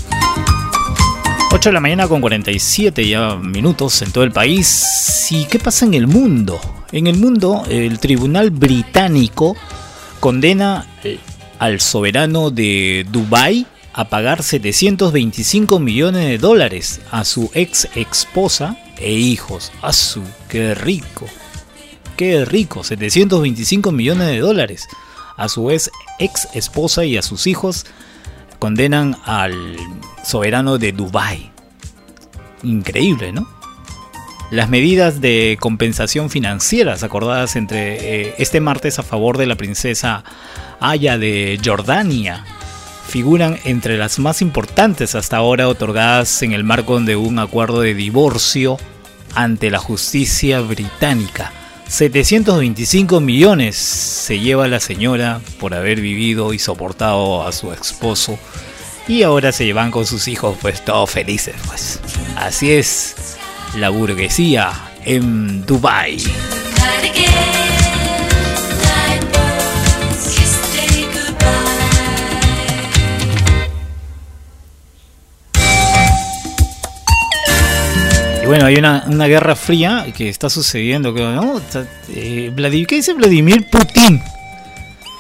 [1.52, 5.28] 8 de la mañana con 47 ya minutos en todo el país.
[5.32, 6.60] ¿Y qué pasa en el mundo?
[6.92, 9.56] En el mundo, el tribunal británico
[10.20, 10.86] condena
[11.60, 13.66] al soberano de Dubái
[13.98, 19.72] a pagar 725 millones de dólares a su ex esposa e hijos.
[19.82, 20.22] ¡A su!
[20.50, 21.28] ¡Qué rico!
[22.18, 22.84] ¡Qué rico!
[22.84, 24.90] 725 millones de dólares
[25.38, 25.90] a su ex
[26.54, 27.86] esposa y a sus hijos
[28.60, 29.78] condenan al
[30.26, 31.52] soberano de Dubái.
[32.64, 33.48] Increíble, ¿no?
[34.52, 40.26] Las medidas de compensación financieras acordadas entre eh, este martes a favor de la princesa
[40.82, 42.44] Aya de Jordania
[43.08, 47.94] figuran entre las más importantes hasta ahora otorgadas en el marco de un acuerdo de
[47.94, 48.78] divorcio
[49.34, 51.52] ante la justicia británica.
[51.88, 58.40] 725 millones se lleva la señora por haber vivido y soportado a su esposo
[59.08, 62.00] y ahora se llevan con sus hijos pues todos felices pues.
[62.36, 63.38] Así es
[63.76, 64.72] la burguesía
[65.06, 66.18] en Dubai.
[78.46, 81.60] Bueno, hay una, una guerra fría que está sucediendo, creo, ¿no?
[82.10, 84.22] Eh, Vladi- ¿Qué dice Vladimir Putin?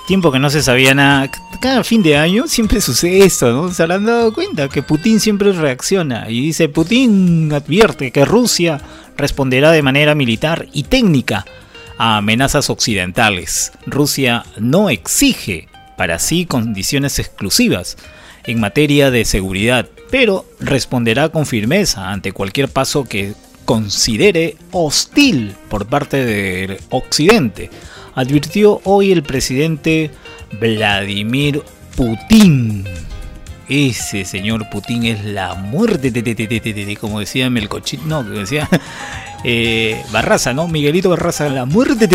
[0.07, 1.31] Tiempo que no se sabía nada.
[1.59, 3.71] Cada fin de año siempre sucede esto, ¿no?
[3.71, 6.29] Se habrán dado cuenta que Putin siempre reacciona.
[6.29, 8.79] Y dice, Putin advierte que Rusia
[9.17, 11.45] responderá de manera militar y técnica
[11.97, 13.71] a amenazas occidentales.
[13.87, 17.97] Rusia no exige para sí condiciones exclusivas
[18.43, 23.33] en materia de seguridad, pero responderá con firmeza ante cualquier paso que
[23.65, 27.69] considere hostil por parte del Occidente,
[28.15, 30.11] advirtió hoy el presidente
[30.57, 31.63] Vladimir
[31.97, 32.85] Putin.
[33.67, 38.69] Ese señor Putin es la muerte, te, te, te, como decía Melcochit, no, que decía
[39.43, 40.69] eh, Barraza, ¿no?
[40.69, 42.07] Miguelito Barraza, la muerte.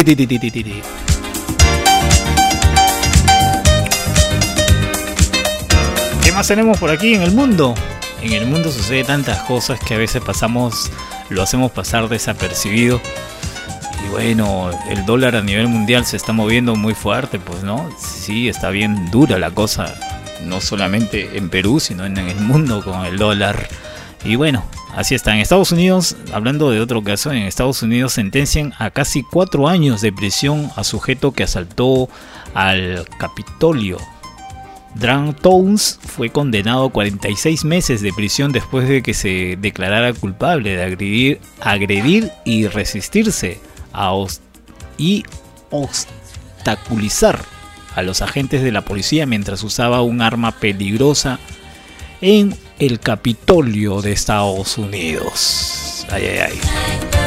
[6.40, 7.74] Más tenemos por aquí en el mundo?
[8.22, 10.90] En el mundo sucede tantas cosas que a veces pasamos,
[11.28, 12.98] lo hacemos pasar desapercibido.
[14.02, 17.90] Y bueno, el dólar a nivel mundial se está moviendo muy fuerte, pues, ¿no?
[17.98, 19.94] Sí, está bien dura la cosa,
[20.46, 23.68] no solamente en Perú, sino en el mundo con el dólar.
[24.24, 24.64] Y bueno,
[24.96, 25.34] así está.
[25.34, 30.00] En Estados Unidos, hablando de otro caso, en Estados Unidos sentencian a casi cuatro años
[30.00, 32.08] de prisión a sujeto que asaltó
[32.54, 33.98] al Capitolio.
[34.94, 40.76] Dran Towns fue condenado a 46 meses de prisión después de que se declarara culpable
[40.76, 43.60] de agredir, agredir y resistirse
[43.92, 44.12] a
[44.98, 45.24] y
[45.70, 47.40] obstaculizar
[47.94, 51.38] a los agentes de la policía mientras usaba un arma peligrosa
[52.20, 56.06] en el Capitolio de Estados Unidos.
[56.10, 57.19] Ay, ay, ay.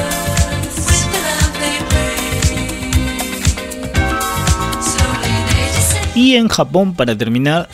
[6.16, 7.70] Y en Japón, para terminar,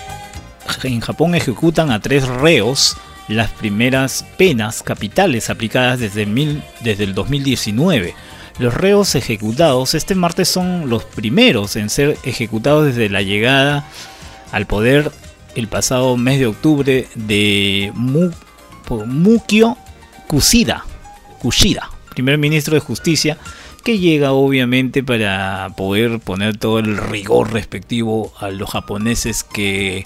[0.83, 2.95] en Japón ejecutan a tres reos
[3.27, 6.25] las primeras penas capitales aplicadas desde,
[6.81, 8.15] desde el 2019.
[8.59, 13.87] Los reos ejecutados este martes son los primeros en ser ejecutados desde la llegada
[14.51, 15.11] al poder
[15.55, 18.31] el pasado mes de octubre de Mu,
[19.05, 19.77] Mukio
[20.27, 20.83] Kushida,
[21.39, 23.37] Kushida, primer ministro de Justicia,
[23.81, 30.05] que llega obviamente para poder poner todo el rigor respectivo a los japoneses que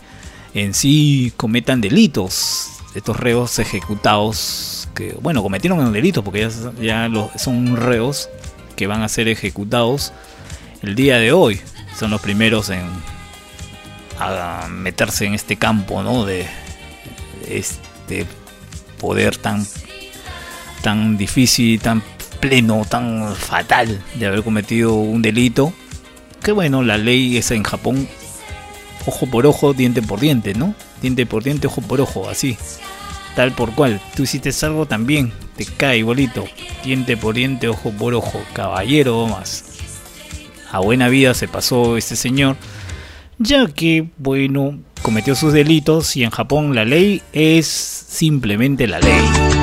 [0.53, 2.69] en sí cometan delitos.
[2.95, 6.47] Estos reos ejecutados, que bueno, cometieron un delito porque
[6.79, 8.29] ya, son reos
[8.75, 10.13] que van a ser ejecutados
[10.83, 11.59] el día de hoy.
[11.97, 12.83] Son los primeros en
[14.19, 16.25] a meterse en este campo, ¿no?
[16.25, 16.45] De
[17.47, 18.25] este
[18.99, 19.65] poder tan
[20.83, 22.03] tan difícil, tan
[22.43, 25.71] pleno, tan fatal de haber cometido un delito.
[26.43, 28.05] Que bueno, la ley es en Japón
[29.05, 30.75] ojo por ojo, diente por diente, ¿no?
[31.01, 32.57] Diente por diente, ojo por ojo, así.
[33.37, 34.01] Tal por cual.
[34.13, 36.43] Tú hiciste algo también, te cae igualito.
[36.83, 38.41] Diente por diente, ojo por ojo.
[38.51, 39.63] Caballero más.
[40.69, 42.57] A buena vida se pasó este señor,
[43.37, 49.62] ya que, bueno, cometió sus delitos y en Japón la ley es simplemente la ley.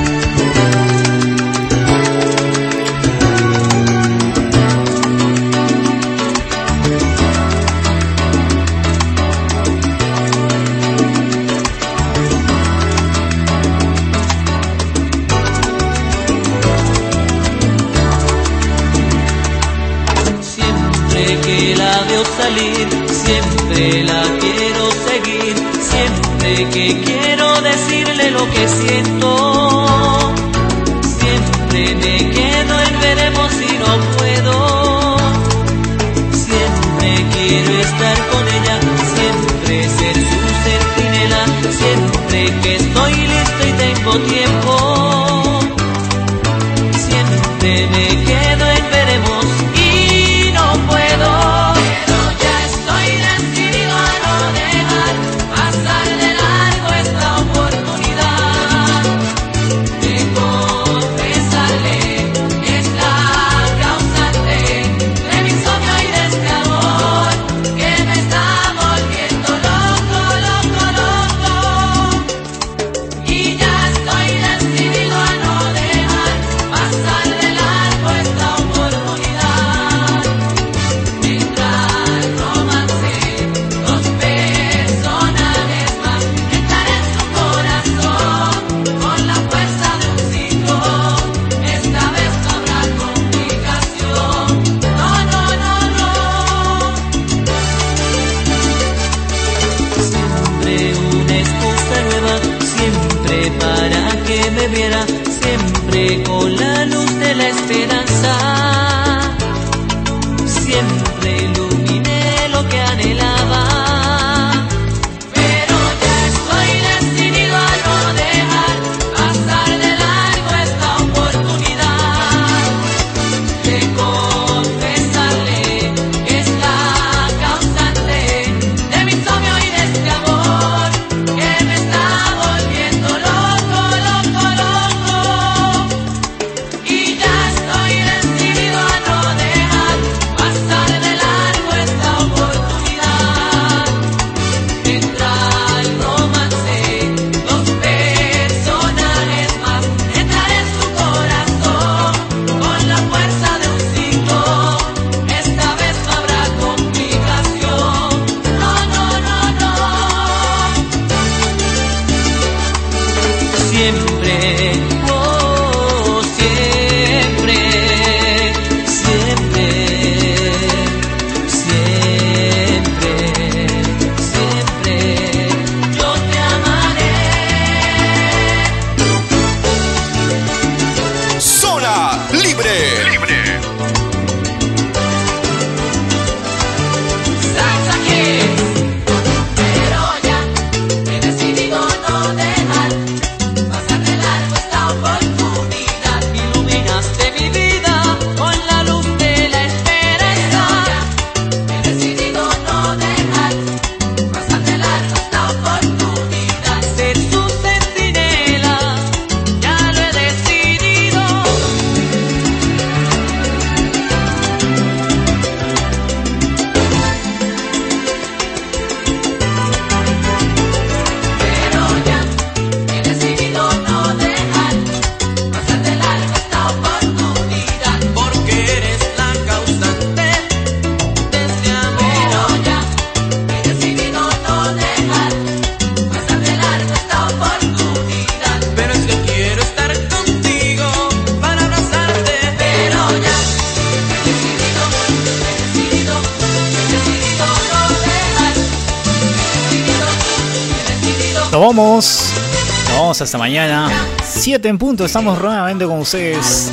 [253.51, 253.91] Mañana.
[254.23, 255.03] 7 en punto.
[255.03, 256.71] Estamos nuevamente con ustedes.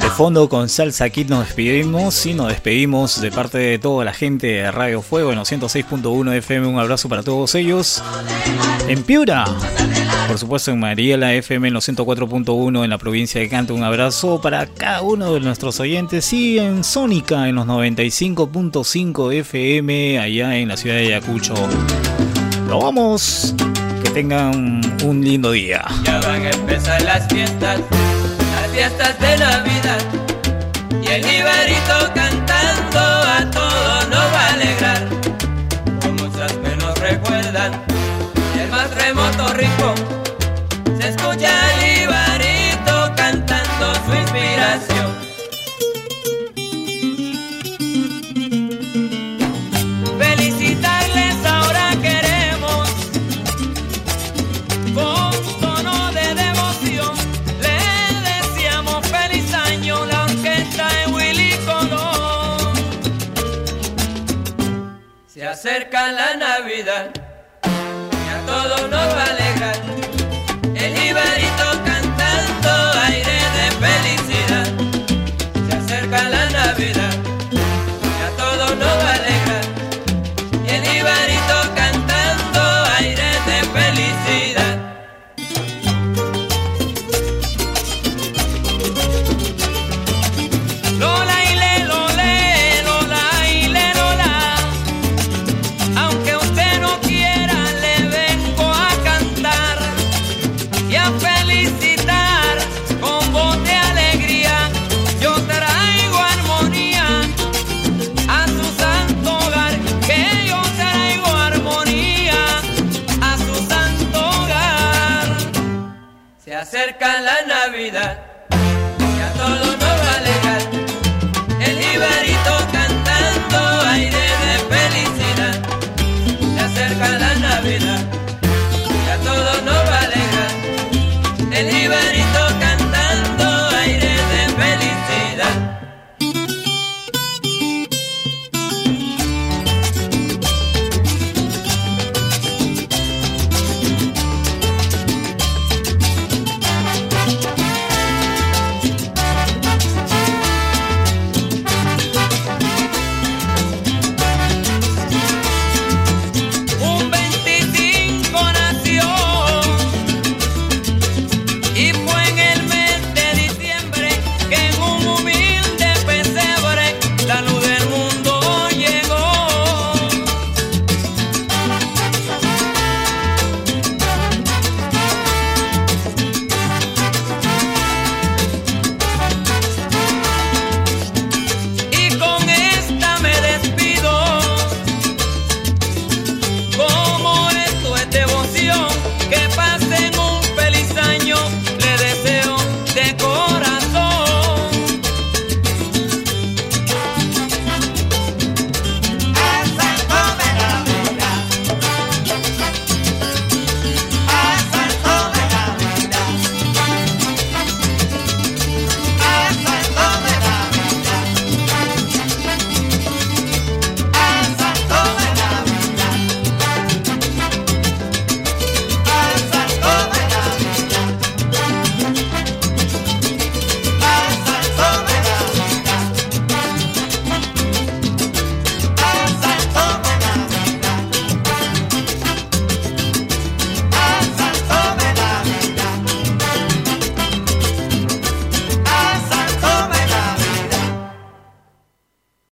[0.00, 4.14] De fondo con Salsa Kit nos despedimos y nos despedimos de parte de toda la
[4.14, 6.68] gente de Radio Fuego en los 106.1 FM.
[6.68, 8.02] Un abrazo para todos ellos.
[8.88, 9.44] En Piura.
[10.26, 13.74] Por supuesto en Mariela FM en los 104.1 en la provincia de Canto.
[13.74, 16.32] Un abrazo para cada uno de nuestros oyentes.
[16.32, 21.52] Y en Sónica en los 95.5 FM allá en la ciudad de Ayacucho.
[22.68, 23.54] Nos vamos.
[24.14, 25.84] Tengan un lindo día.
[26.02, 30.00] Ya van a empezar las fiestas, las fiestas de Navidad.
[31.00, 35.08] Y el Ibarito cantando a todos nos va a alegrar.
[36.02, 37.72] Con muchas que nos recuerdan,
[38.60, 40.09] el más remoto rincón.
[66.84, 67.10] La Navidad
[67.62, 69.76] y a todos nos va a alegrar
[70.74, 71.49] el Ibarito